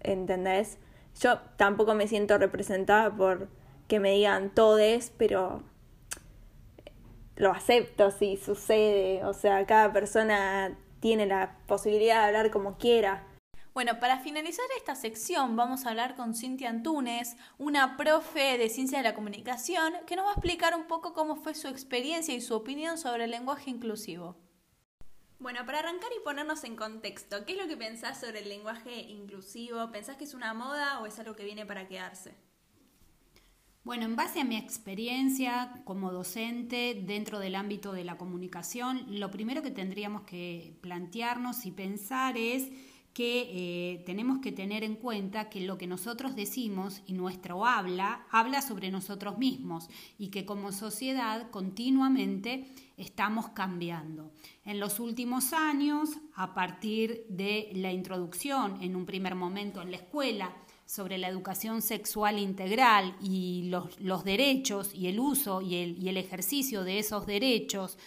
¿entendés? 0.00 0.78
Yo 1.20 1.38
tampoco 1.56 1.94
me 1.94 2.08
siento 2.08 2.36
representada 2.36 3.14
por 3.14 3.46
que 3.86 4.00
me 4.00 4.10
digan 4.14 4.52
todes, 4.52 5.12
pero 5.16 5.62
lo 7.38 7.52
acepto 7.52 8.10
si 8.10 8.36
sucede, 8.36 9.24
o 9.24 9.32
sea, 9.32 9.64
cada 9.64 9.92
persona 9.92 10.76
tiene 11.00 11.24
la 11.24 11.56
posibilidad 11.66 12.20
de 12.22 12.26
hablar 12.26 12.50
como 12.50 12.76
quiera. 12.78 13.24
Bueno, 13.72 14.00
para 14.00 14.18
finalizar 14.18 14.64
esta 14.76 14.96
sección 14.96 15.54
vamos 15.54 15.86
a 15.86 15.90
hablar 15.90 16.16
con 16.16 16.34
Cintia 16.34 16.68
Antunes, 16.68 17.36
una 17.56 17.96
profe 17.96 18.58
de 18.58 18.68
Ciencia 18.68 18.98
de 18.98 19.04
la 19.04 19.14
Comunicación, 19.14 19.94
que 20.04 20.16
nos 20.16 20.26
va 20.26 20.30
a 20.30 20.32
explicar 20.32 20.74
un 20.74 20.88
poco 20.88 21.12
cómo 21.12 21.36
fue 21.36 21.54
su 21.54 21.68
experiencia 21.68 22.34
y 22.34 22.40
su 22.40 22.56
opinión 22.56 22.98
sobre 22.98 23.24
el 23.24 23.30
lenguaje 23.30 23.70
inclusivo. 23.70 24.36
Bueno, 25.38 25.64
para 25.64 25.78
arrancar 25.78 26.10
y 26.16 26.24
ponernos 26.24 26.64
en 26.64 26.74
contexto, 26.74 27.46
¿qué 27.46 27.52
es 27.52 27.58
lo 27.58 27.68
que 27.68 27.76
pensás 27.76 28.18
sobre 28.18 28.40
el 28.40 28.48
lenguaje 28.48 28.98
inclusivo? 29.02 29.92
¿Pensás 29.92 30.16
que 30.16 30.24
es 30.24 30.34
una 30.34 30.54
moda 30.54 30.98
o 30.98 31.06
es 31.06 31.20
algo 31.20 31.36
que 31.36 31.44
viene 31.44 31.64
para 31.64 31.86
quedarse? 31.86 32.47
Bueno, 33.88 34.04
en 34.04 34.16
base 34.16 34.40
a 34.42 34.44
mi 34.44 34.58
experiencia 34.58 35.80
como 35.86 36.12
docente 36.12 37.02
dentro 37.06 37.38
del 37.38 37.54
ámbito 37.54 37.92
de 37.92 38.04
la 38.04 38.18
comunicación, 38.18 39.06
lo 39.08 39.30
primero 39.30 39.62
que 39.62 39.70
tendríamos 39.70 40.24
que 40.24 40.76
plantearnos 40.82 41.64
y 41.64 41.70
pensar 41.70 42.36
es 42.36 42.70
que 43.14 43.48
eh, 43.50 44.02
tenemos 44.04 44.40
que 44.40 44.52
tener 44.52 44.84
en 44.84 44.94
cuenta 44.94 45.48
que 45.48 45.62
lo 45.62 45.78
que 45.78 45.86
nosotros 45.86 46.36
decimos 46.36 47.00
y 47.06 47.14
nuestro 47.14 47.64
habla 47.64 48.26
habla 48.30 48.60
sobre 48.60 48.90
nosotros 48.90 49.38
mismos 49.38 49.88
y 50.18 50.28
que 50.28 50.44
como 50.44 50.70
sociedad 50.70 51.50
continuamente 51.50 52.66
estamos 52.98 53.48
cambiando. 53.48 54.30
En 54.66 54.80
los 54.80 55.00
últimos 55.00 55.54
años, 55.54 56.10
a 56.34 56.52
partir 56.52 57.24
de 57.30 57.70
la 57.72 57.90
introducción 57.90 58.82
en 58.82 58.94
un 58.96 59.06
primer 59.06 59.34
momento 59.34 59.80
en 59.80 59.92
la 59.92 59.96
escuela, 59.96 60.54
sobre 60.88 61.18
la 61.18 61.28
educación 61.28 61.82
sexual 61.82 62.38
integral 62.38 63.14
y 63.20 63.68
los, 63.68 64.24
derechos 64.24 64.94
y 64.94 65.08
el 65.08 65.20
uso 65.20 65.60
y 65.60 65.74
el, 65.74 66.08
el, 66.08 66.16
ejercicio 66.16 66.82
de 66.82 66.98
esos 66.98 67.26
derechos, 67.26 67.98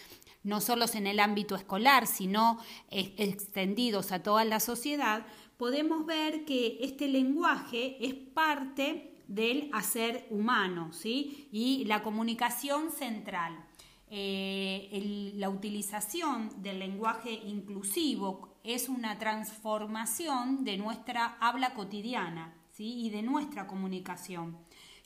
no 0.42 0.60
solo 0.60 0.86
en 0.92 1.06
el 1.06 1.20
ámbito 1.20 1.54
escolar, 1.54 2.08
sino 2.08 2.58
extendidos 2.90 4.10
a 4.10 4.24
toda 4.24 4.44
la 4.44 4.58
sociedad, 4.58 5.24
podemos 5.58 6.06
ver 6.06 6.44
que 6.44 6.78
este 6.80 7.06
lenguaje 7.06 8.04
es 8.04 8.14
parte 8.14 9.14
del 9.28 9.70
hacer 9.72 10.26
humano 10.28 10.92
¿sí? 10.92 11.48
y 11.52 11.84
la 11.84 12.02
comunicación 12.02 12.90
central. 12.90 13.64
Eh, 14.10 15.32
la 15.36 15.50
utilización 15.50 16.50
del 16.60 16.80
lenguaje 16.80 17.32
inclusivo 17.32 18.58
es 18.64 18.88
una 18.88 19.20
transformación 19.20 20.64
de 20.64 20.78
nuestra 20.78 21.36
habla 21.40 21.74
cotidiana 21.74 22.56
y 22.86 23.10
de 23.10 23.22
nuestra 23.22 23.66
comunicación, 23.66 24.58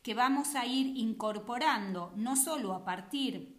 que 0.02 0.14
vamos 0.14 0.54
a 0.54 0.66
ir 0.66 0.96
incorporando 0.96 2.12
no 2.16 2.36
solo 2.36 2.74
a 2.74 2.84
partir 2.84 3.56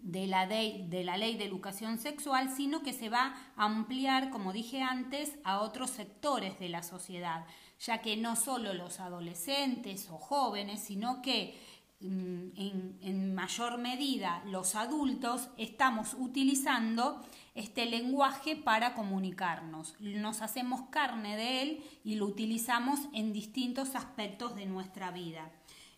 de 0.00 0.26
la, 0.26 0.46
de 0.46 1.02
la 1.04 1.16
ley 1.16 1.36
de 1.36 1.44
educación 1.44 1.98
sexual, 1.98 2.50
sino 2.50 2.82
que 2.82 2.92
se 2.92 3.08
va 3.08 3.34
a 3.56 3.64
ampliar, 3.64 4.30
como 4.30 4.52
dije 4.52 4.82
antes, 4.82 5.36
a 5.44 5.60
otros 5.60 5.90
sectores 5.90 6.58
de 6.58 6.68
la 6.68 6.82
sociedad, 6.82 7.44
ya 7.80 8.00
que 8.00 8.16
no 8.16 8.36
solo 8.36 8.72
los 8.74 9.00
adolescentes 9.00 10.08
o 10.10 10.18
jóvenes, 10.18 10.80
sino 10.80 11.22
que 11.22 11.58
en, 12.00 12.98
en, 13.02 13.34
mayor 13.34 13.78
medida 13.78 14.42
los 14.46 14.74
adultos 14.74 15.48
estamos 15.56 16.14
utilizando 16.14 17.24
este 17.54 17.86
lenguaje 17.86 18.56
para 18.56 18.94
comunicarnos. 18.94 19.94
Nos 20.00 20.42
hacemos 20.42 20.82
carne 20.90 21.36
de 21.36 21.62
él 21.62 21.82
y 22.04 22.14
lo 22.14 22.26
utilizamos 22.26 23.00
en 23.12 23.32
distintos 23.32 23.94
aspectos 23.94 24.54
de 24.54 24.66
nuestra 24.66 25.10
vida. 25.10 25.50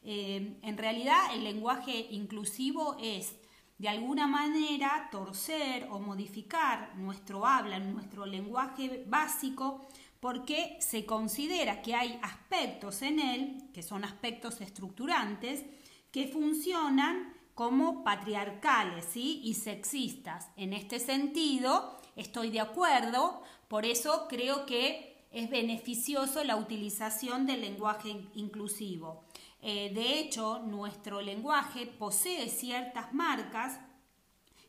Eh, 0.02 0.58
en 0.62 0.78
realidad 0.78 1.34
el 1.34 1.44
lenguaje 1.44 2.06
inclusivo 2.10 2.96
es 3.00 3.36
de 3.76 3.88
alguna 3.88 4.26
manera 4.26 5.08
torcer 5.10 5.88
o 5.90 5.98
modificar 5.98 6.96
nuestro 6.96 7.46
habla, 7.46 7.78
nuestro 7.78 8.26
lenguaje 8.26 9.04
básico, 9.06 9.88
porque 10.20 10.76
se 10.80 11.06
considera 11.06 11.80
que 11.80 11.94
hay 11.94 12.18
aspectos 12.22 13.00
en 13.00 13.18
él, 13.20 13.70
que 13.72 13.82
son 13.82 14.04
aspectos 14.04 14.60
estructurantes, 14.60 15.64
que 16.10 16.28
funcionan 16.28 17.34
como 17.54 18.04
patriarcales 18.04 19.16
y 19.16 19.54
sexistas. 19.54 20.48
En 20.56 20.72
este 20.72 20.98
sentido, 20.98 22.00
estoy 22.16 22.50
de 22.50 22.60
acuerdo, 22.60 23.42
por 23.68 23.84
eso 23.84 24.26
creo 24.28 24.66
que 24.66 25.10
es 25.30 25.48
beneficioso 25.48 26.42
la 26.42 26.56
utilización 26.56 27.46
del 27.46 27.60
lenguaje 27.60 28.26
inclusivo. 28.34 29.24
Eh, 29.62 29.92
de 29.94 30.18
hecho, 30.18 30.60
nuestro 30.60 31.20
lenguaje 31.20 31.86
posee 31.86 32.48
ciertas 32.48 33.12
marcas 33.12 33.78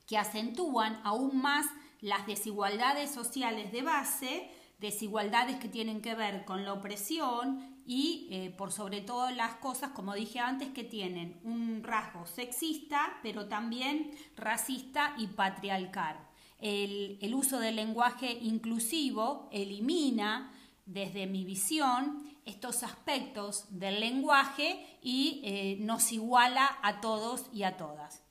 que 0.06 0.17
acentúan 0.17 0.99
aún 1.04 1.41
más 1.41 1.65
las 2.01 2.27
desigualdades 2.27 3.12
sociales 3.12 3.71
de 3.71 3.82
base, 3.84 4.51
desigualdades 4.82 5.58
que 5.58 5.70
tienen 5.70 6.02
que 6.02 6.15
ver 6.15 6.44
con 6.44 6.65
la 6.65 6.74
opresión 6.74 7.78
y 7.86 8.28
eh, 8.32 8.50
por 8.50 8.72
sobre 8.72 9.02
todas 9.02 9.36
las 9.36 9.56
cosas, 9.56 9.91
como 9.91 10.15
dije 10.15 10.39
antes, 10.39 10.70
que 10.70 10.84
tienen 10.84 11.39
un 11.44 11.84
rasgo 11.84 12.26
sexista, 12.26 13.20
pero 13.22 13.48
también 13.48 14.12
racista 14.36 15.13
y 15.17 15.28
patriarcal. 15.28 16.17
El, 16.58 17.34
uso 17.34 17.60
del 17.60 17.76
lenguaje 17.76 18.32
inclusivo 18.32 19.50
elimina, 19.52 20.52
desde 20.86 21.26
mi 21.26 21.46
visión, 21.46 22.24
estos 22.46 22.84
aspectos 22.84 23.65
del 23.70 24.00
lenguaje 24.00 25.00
y 25.02 25.41
eh, 25.44 25.78
nos 25.80 26.12
iguala 26.12 26.80
a 26.82 27.02
todos 27.02 27.46
y 27.54 27.63
a 27.63 27.78
todas. 27.78 28.24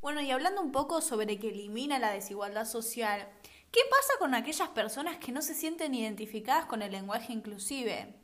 Bueno, 0.00 0.22
y 0.22 0.30
hablando 0.30 0.62
un 0.62 0.72
poco 0.72 1.02
sobre 1.02 1.38
que 1.38 1.50
elimina 1.50 1.98
la 1.98 2.12
desigualdad 2.12 2.64
social, 2.64 3.28
¿qué 3.70 3.80
pasa 3.90 4.14
con 4.18 4.34
aquellas 4.34 4.70
personas 4.70 5.18
que 5.18 5.30
no 5.30 5.42
se 5.42 5.54
sienten 5.54 5.94
identificadas 5.94 6.64
con 6.64 6.80
el 6.80 6.92
lenguaje 6.92 7.34
inclusive? 7.34 8.14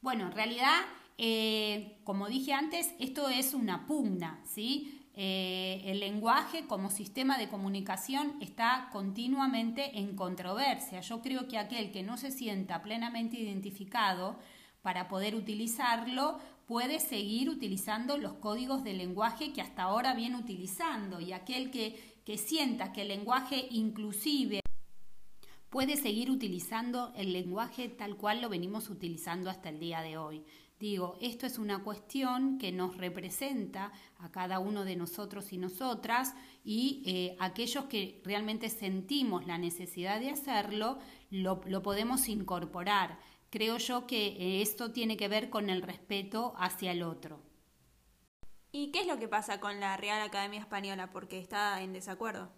Bueno, 0.00 0.26
en 0.26 0.32
realidad, 0.32 0.80
eh, 1.18 1.98
como 2.04 2.28
dije 2.28 2.54
antes, 2.54 2.94
esto 2.98 3.28
es 3.28 3.52
una 3.52 3.86
pugna, 3.86 4.42
¿sí? 4.46 5.10
Eh, 5.16 5.82
el 5.84 6.00
lenguaje 6.00 6.66
como 6.66 6.90
sistema 6.90 7.36
de 7.36 7.48
comunicación 7.48 8.38
está 8.40 8.88
continuamente 8.90 9.98
en 9.98 10.16
controversia. 10.16 11.00
Yo 11.00 11.20
creo 11.20 11.46
que 11.46 11.58
aquel 11.58 11.92
que 11.92 12.02
no 12.02 12.16
se 12.16 12.30
sienta 12.30 12.82
plenamente 12.82 13.36
identificado 13.36 14.38
para 14.80 15.08
poder 15.08 15.34
utilizarlo 15.34 16.40
puede 16.66 17.00
seguir 17.00 17.50
utilizando 17.50 18.16
los 18.16 18.34
códigos 18.34 18.84
de 18.84 18.94
lenguaje 18.94 19.52
que 19.52 19.60
hasta 19.60 19.82
ahora 19.82 20.14
viene 20.14 20.36
utilizando 20.36 21.20
y 21.20 21.32
aquel 21.32 21.70
que, 21.70 22.20
que 22.24 22.38
sienta 22.38 22.92
que 22.92 23.02
el 23.02 23.08
lenguaje 23.08 23.68
inclusive 23.70 24.60
puede 25.68 25.96
seguir 25.96 26.30
utilizando 26.30 27.12
el 27.16 27.32
lenguaje 27.32 27.88
tal 27.88 28.16
cual 28.16 28.40
lo 28.40 28.48
venimos 28.48 28.90
utilizando 28.90 29.50
hasta 29.50 29.68
el 29.68 29.80
día 29.80 30.02
de 30.02 30.16
hoy. 30.16 30.44
Digo, 30.78 31.16
esto 31.20 31.46
es 31.46 31.58
una 31.58 31.82
cuestión 31.82 32.58
que 32.58 32.70
nos 32.70 32.96
representa 32.96 33.92
a 34.18 34.30
cada 34.30 34.58
uno 34.58 34.84
de 34.84 34.96
nosotros 34.96 35.52
y 35.52 35.58
nosotras 35.58 36.34
y 36.64 37.02
eh, 37.06 37.36
aquellos 37.38 37.86
que 37.86 38.20
realmente 38.24 38.68
sentimos 38.68 39.46
la 39.46 39.56
necesidad 39.56 40.20
de 40.20 40.30
hacerlo, 40.30 40.98
lo, 41.30 41.60
lo 41.66 41.82
podemos 41.82 42.28
incorporar. 42.28 43.18
Creo 43.54 43.78
yo 43.78 44.08
que 44.08 44.26
eh, 44.26 44.62
esto 44.62 44.90
tiene 44.90 45.16
que 45.16 45.28
ver 45.28 45.48
con 45.48 45.70
el 45.70 45.80
respeto 45.80 46.54
hacia 46.58 46.90
el 46.90 47.04
otro. 47.04 47.40
¿Y 48.72 48.90
qué 48.90 49.02
es 49.02 49.06
lo 49.06 49.16
que 49.16 49.28
pasa 49.28 49.60
con 49.60 49.78
la 49.78 49.96
Real 49.96 50.20
Academia 50.22 50.58
Española? 50.58 51.10
Porque 51.12 51.38
está 51.38 51.80
en 51.80 51.92
desacuerdo. 51.92 52.50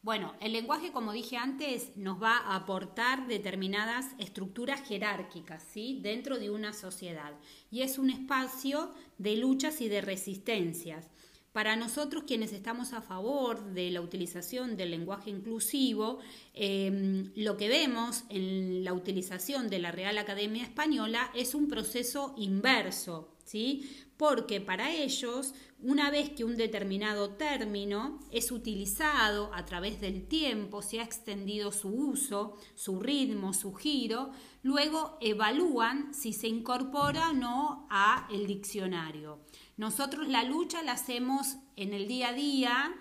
Bueno, 0.00 0.32
el 0.38 0.52
lenguaje, 0.52 0.92
como 0.92 1.12
dije 1.12 1.38
antes, 1.38 1.96
nos 1.96 2.22
va 2.22 2.36
a 2.36 2.54
aportar 2.54 3.26
determinadas 3.26 4.06
estructuras 4.18 4.86
jerárquicas 4.86 5.60
¿sí? 5.64 5.98
dentro 6.04 6.38
de 6.38 6.50
una 6.50 6.72
sociedad 6.72 7.32
y 7.72 7.82
es 7.82 7.98
un 7.98 8.10
espacio 8.10 8.94
de 9.18 9.36
luchas 9.36 9.80
y 9.80 9.88
de 9.88 10.02
resistencias. 10.02 11.10
Para 11.54 11.76
nosotros 11.76 12.24
quienes 12.26 12.52
estamos 12.52 12.92
a 12.94 13.00
favor 13.00 13.74
de 13.74 13.88
la 13.92 14.00
utilización 14.00 14.76
del 14.76 14.90
lenguaje 14.90 15.30
inclusivo, 15.30 16.18
em, 16.52 17.30
lo 17.36 17.56
que 17.56 17.68
vemos 17.68 18.24
en 18.28 18.82
la 18.82 18.92
utilización 18.92 19.68
de 19.68 19.78
la 19.78 19.92
Real 19.92 20.18
Academia 20.18 20.64
Española 20.64 21.30
es 21.32 21.54
un 21.54 21.68
proceso 21.68 22.34
inverso, 22.36 23.36
¿sí? 23.44 23.88
porque 24.16 24.60
para 24.60 24.92
ellos, 24.92 25.54
una 25.80 26.10
vez 26.10 26.30
que 26.30 26.44
un 26.44 26.56
determinado 26.56 27.30
término 27.36 28.18
es 28.32 28.50
utilizado 28.50 29.54
a 29.54 29.64
través 29.64 30.00
del 30.00 30.26
tiempo, 30.26 30.82
se 30.82 30.98
ha 30.98 31.04
extendido 31.04 31.70
su 31.70 31.88
uso, 31.88 32.56
su 32.74 32.98
ritmo, 32.98 33.52
su 33.52 33.74
giro, 33.74 34.32
luego 34.64 35.18
evalúan 35.20 36.14
si 36.14 36.32
se 36.32 36.48
incorpora 36.48 37.30
o 37.30 37.32
no 37.32 37.86
a 37.90 38.28
el 38.32 38.46
diccionario. 38.48 39.38
Nosotros 39.76 40.28
la 40.28 40.44
lucha 40.44 40.82
la 40.82 40.92
hacemos 40.92 41.56
en 41.76 41.92
el 41.94 42.06
día 42.06 42.28
a 42.28 42.32
día, 42.32 42.94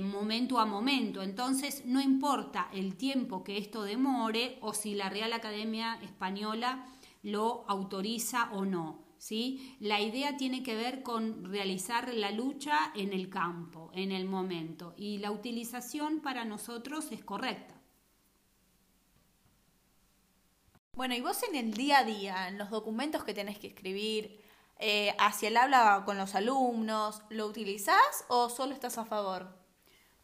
momento 0.00 0.58
a 0.58 0.64
momento. 0.66 1.22
Entonces, 1.22 1.84
no 1.84 2.00
importa 2.00 2.68
el 2.72 2.96
tiempo 2.96 3.44
que 3.44 3.58
esto 3.58 3.82
demore 3.82 4.58
o 4.62 4.72
si 4.72 4.94
la 4.94 5.10
Real 5.10 5.32
Academia 5.32 5.98
Española 6.02 6.86
lo 7.22 7.64
autoriza 7.68 8.50
o 8.52 8.64
no. 8.64 9.04
¿sí? 9.18 9.76
La 9.80 10.00
idea 10.00 10.36
tiene 10.36 10.62
que 10.62 10.74
ver 10.74 11.02
con 11.02 11.44
realizar 11.44 12.12
la 12.12 12.30
lucha 12.30 12.92
en 12.94 13.12
el 13.12 13.30
campo, 13.30 13.90
en 13.94 14.12
el 14.12 14.26
momento, 14.26 14.94
y 14.98 15.18
la 15.18 15.30
utilización 15.30 16.20
para 16.20 16.44
nosotros 16.44 17.10
es 17.10 17.24
correcta. 17.24 17.74
Bueno, 20.92 21.14
y 21.14 21.20
vos 21.22 21.42
en 21.42 21.56
el 21.56 21.74
día 21.74 21.98
a 21.98 22.04
día, 22.04 22.48
en 22.48 22.58
los 22.58 22.70
documentos 22.70 23.24
que 23.24 23.34
tenés 23.34 23.58
que 23.58 23.68
escribir, 23.68 24.43
eh, 24.78 25.14
hacia 25.18 25.48
el 25.48 25.56
habla 25.56 26.02
con 26.04 26.18
los 26.18 26.34
alumnos, 26.34 27.22
¿lo 27.30 27.46
utilizás 27.46 28.24
o 28.28 28.48
solo 28.48 28.74
estás 28.74 28.98
a 28.98 29.04
favor? 29.04 29.56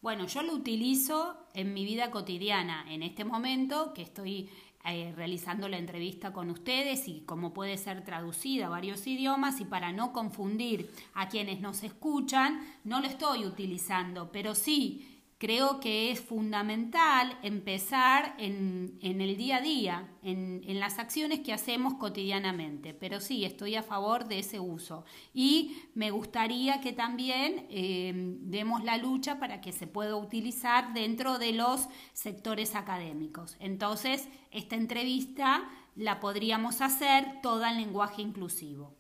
Bueno, 0.03 0.27
yo 0.27 0.43
lo 0.43 0.55
utilizo 0.55 1.37
en 1.53 1.75
mi 1.75 1.85
vida 1.85 2.11
cotidiana, 2.11 2.87
en 2.89 3.03
este 3.03 3.25
momento 3.25 3.93
que 3.93 4.03
estoy 4.03 4.51
eh, 4.87 5.13
realizando 5.15 5.69
la 5.69 5.77
entrevista 5.77 6.33
con 6.33 6.49
ustedes 6.49 7.07
y 7.07 7.21
cómo 7.27 7.53
puede 7.53 7.77
ser 7.77 8.03
traducida 8.03 8.67
a 8.67 8.71
varios 8.71 9.07
idiomas 9.07 9.61
y 9.61 9.67
para 9.67 9.93
no 9.93 10.15
confundir 10.15 10.91
a 11.13 11.29
quienes 11.29 11.61
nos 11.61 11.83
escuchan, 11.83 12.67
no 12.85 13.01
lo 13.01 13.07
estoy 13.07 13.45
utilizando, 13.45 14.33
pero 14.33 14.55
sí 14.55 15.10
creo 15.41 15.81
que 15.81 16.11
es 16.11 16.21
fundamental 16.21 17.35
empezar 17.43 18.35
en, 18.37 18.99
el 19.01 19.39
día 19.39 19.57
a 19.57 19.61
día, 19.63 20.09
en, 20.23 20.79
las 20.79 20.99
acciones 20.99 21.41
que 21.41 21.55
hacemos 21.55 21.95
cotidianamente. 21.95 22.93
Pero 22.93 23.21
sí, 23.21 23.47
estoy 23.47 23.75
a 23.75 23.83
favor 23.83 24.29
de 24.29 24.41
ese 24.41 24.61
uso. 24.61 25.07
Y 25.33 25.79
me 25.95 26.11
gustaría 26.11 26.83
que 26.83 26.93
también 26.93 27.67
eh, 27.71 28.13
demos 28.43 28.85
la 28.85 28.99
lucha 28.99 29.39
para 29.39 29.63
que 29.63 29.73
se 29.73 29.87
pueda 29.87 30.15
utilizar 30.15 30.93
dentro 30.93 31.39
de 31.39 31.53
los 31.53 31.89
sectores 32.13 32.75
académicos. 32.75 33.57
Entonces, 33.61 34.29
esta 34.51 34.77
entrevista 34.77 35.71
la 35.97 36.21
podríamos 36.21 36.83
hacer 36.83 37.41
toda 37.43 37.71
en 37.71 37.79
lenguaje 37.79 38.21
inclusivo. 38.21 38.95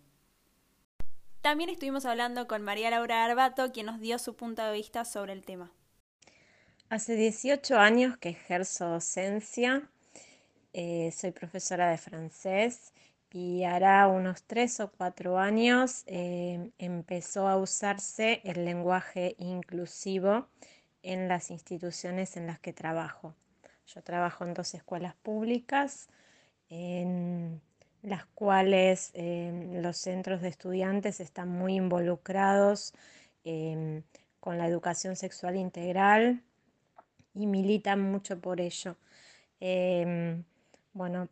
También 1.43 1.69
estuvimos 1.69 2.07
hablando 2.07 2.47
con 2.47 2.63
María 2.63 2.89
Laura 2.89 3.27
Arbato, 3.27 3.73
quien 3.73 3.87
nos 3.87 4.01
dio 4.01 4.19
su 4.19 4.37
punto 4.37 4.63
de 4.63 4.73
vista 4.73 5.05
sobre 5.05 5.35
el 5.35 5.45
tema. 5.45 5.71
Hace 6.91 7.15
18 7.15 7.79
años 7.79 8.17
que 8.17 8.31
ejerzo 8.31 8.89
docencia, 8.89 9.89
eh, 10.73 11.13
soy 11.13 11.31
profesora 11.31 11.89
de 11.89 11.99
francés 11.99 12.93
y 13.31 13.63
hará 13.63 14.09
unos 14.09 14.43
3 14.43 14.81
o 14.81 14.91
4 14.91 15.39
años 15.39 16.03
eh, 16.07 16.73
empezó 16.79 17.47
a 17.47 17.57
usarse 17.59 18.41
el 18.43 18.65
lenguaje 18.65 19.37
inclusivo 19.39 20.49
en 21.05 21.29
las 21.29 21.53
instituciones 21.53 22.37
en 22.37 22.49
las 22.49 22.59
que 22.59 22.73
trabajo. 22.73 23.37
Yo 23.87 24.03
trabajo 24.03 24.45
en 24.45 24.55
dos 24.55 24.75
escuelas 24.75 25.15
públicas 25.15 26.09
en 26.71 27.61
las 28.03 28.27
cuales 28.27 29.13
eh, 29.15 29.71
los 29.75 29.97
centros 29.97 30.41
de 30.41 30.49
estudiantes 30.49 31.21
están 31.21 31.51
muy 31.51 31.77
involucrados 31.77 32.95
con 34.41 34.59
la 34.59 34.67
educación 34.67 35.15
sexual 35.15 35.55
integral, 35.55 36.43
y 37.35 37.47
militan 37.47 38.01
mucho 38.01 38.41
por 38.41 38.61
ello. 38.61 38.97
Em, 39.61 40.45
bueno, 40.93 41.29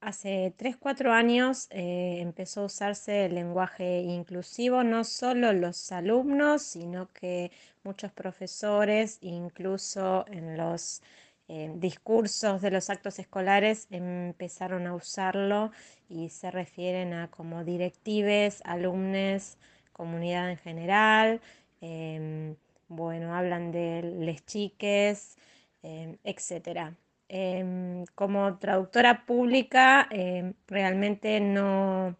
hace 0.00 0.54
3-4 0.56 1.12
años 1.12 1.68
eh, 1.70 2.18
empezó 2.20 2.62
a 2.62 2.66
usarse 2.66 3.26
el 3.26 3.34
lenguaje 3.36 4.00
inclusivo, 4.02 4.84
no 4.84 5.04
solo 5.04 5.52
los 5.52 5.92
alumnos, 5.92 6.62
sino 6.62 7.12
que 7.12 7.50
muchos 7.84 8.12
profesores, 8.12 9.18
incluso 9.22 10.24
en 10.28 10.56
los 10.56 11.02
eh, 11.48 11.70
discursos 11.76 12.62
de 12.62 12.70
los 12.70 12.90
actos 12.90 13.18
escolares, 13.18 13.86
empezaron 13.90 14.86
a 14.86 14.94
usarlo 14.94 15.70
y 16.08 16.30
se 16.30 16.50
refieren 16.50 17.12
a 17.14 17.30
como 17.30 17.64
directives, 17.64 18.60
alumnos, 18.64 19.58
comunidad 19.92 20.50
en 20.50 20.56
general. 20.58 21.40
Em, 21.80 22.56
bueno, 22.96 23.34
hablan 23.34 23.72
de 23.72 24.02
les 24.02 24.44
chiques, 24.46 25.36
em, 25.82 26.18
etc. 26.24 26.94
Em, 27.28 28.04
como 28.14 28.58
traductora 28.58 29.24
pública, 29.26 30.06
em, 30.10 30.54
realmente 30.68 31.40
no, 31.40 32.16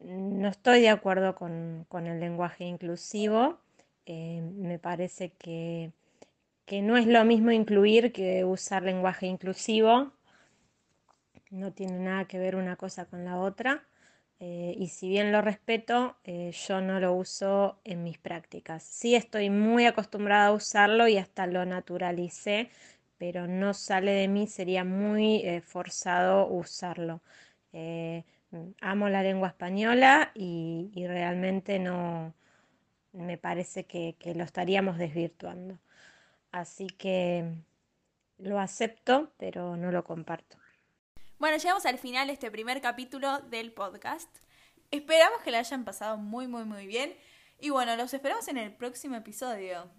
no 0.00 0.48
estoy 0.48 0.80
de 0.82 0.90
acuerdo 0.90 1.34
con, 1.34 1.86
el 2.06 2.20
lenguaje 2.20 2.64
inclusivo. 2.64 3.58
me 4.06 4.78
parece 4.78 5.30
que, 5.32 5.92
que 6.66 6.82
no 6.82 6.96
es 6.96 7.06
lo 7.06 7.24
mismo 7.24 7.52
incluir 7.52 8.12
que 8.12 8.44
usar 8.44 8.82
lenguaje 8.82 9.26
inclusivo. 9.26 10.12
No 11.50 11.72
tiene 11.72 11.98
nada 11.98 12.26
que 12.26 12.38
ver 12.38 12.56
una 12.56 12.76
cosa 12.76 13.06
con 13.06 13.24
la 13.24 13.38
otra. 13.38 13.84
Eh, 14.40 14.74
y 14.78 14.88
si 14.88 15.08
bien 15.08 15.32
lo 15.32 15.42
respeto, 15.42 16.16
eh, 16.24 16.50
yo 16.52 16.80
no 16.80 16.98
lo 16.98 17.12
uso 17.12 17.80
en 17.84 18.02
mis 18.02 18.18
prácticas. 18.18 18.82
Sí 18.82 19.14
estoy 19.14 19.50
muy 19.50 19.84
acostumbrada 19.86 20.46
a 20.48 20.52
usarlo 20.52 21.08
y 21.08 21.18
hasta 21.18 21.46
lo 21.46 21.64
naturalicé, 21.66 22.70
pero 23.18 23.46
no 23.46 23.74
sale 23.74 24.12
de 24.12 24.28
mí, 24.28 24.46
sería 24.46 24.82
muy 24.84 25.36
eh, 25.44 25.60
forzado 25.60 26.46
usarlo. 26.48 27.20
amo 28.80 29.08
la 29.08 29.22
lengua 29.22 29.48
española 29.48 30.32
y, 30.34 30.90
realmente 31.06 31.78
no 31.78 32.34
me 33.12 33.38
parece 33.38 33.84
que 33.86 34.16
lo 34.34 34.44
estaríamos 34.44 34.98
desvirtuando. 34.98 35.78
Así 36.52 36.88
que 36.88 37.44
lo 38.38 38.58
acepto, 38.60 39.32
pero 39.38 39.76
no 39.76 39.92
lo 39.92 40.04
comparto. 40.04 40.58
Bueno, 41.40 41.56
llegamos 41.56 41.86
al 41.86 41.96
final 41.96 42.26
de 42.26 42.34
este 42.34 42.50
primer 42.50 42.82
capítulo 42.82 43.38
del 43.48 43.72
podcast. 43.72 44.28
Esperamos 44.90 45.40
que 45.40 45.50
la 45.50 45.60
hayan 45.60 45.86
pasado 45.86 46.18
muy, 46.18 46.46
muy, 46.46 46.64
muy 46.64 46.86
bien. 46.86 47.16
Y 47.58 47.70
bueno, 47.70 47.96
los 47.96 48.12
esperamos 48.12 48.46
en 48.48 48.58
el 48.58 48.76
próximo 48.76 49.16
episodio. 49.16 49.90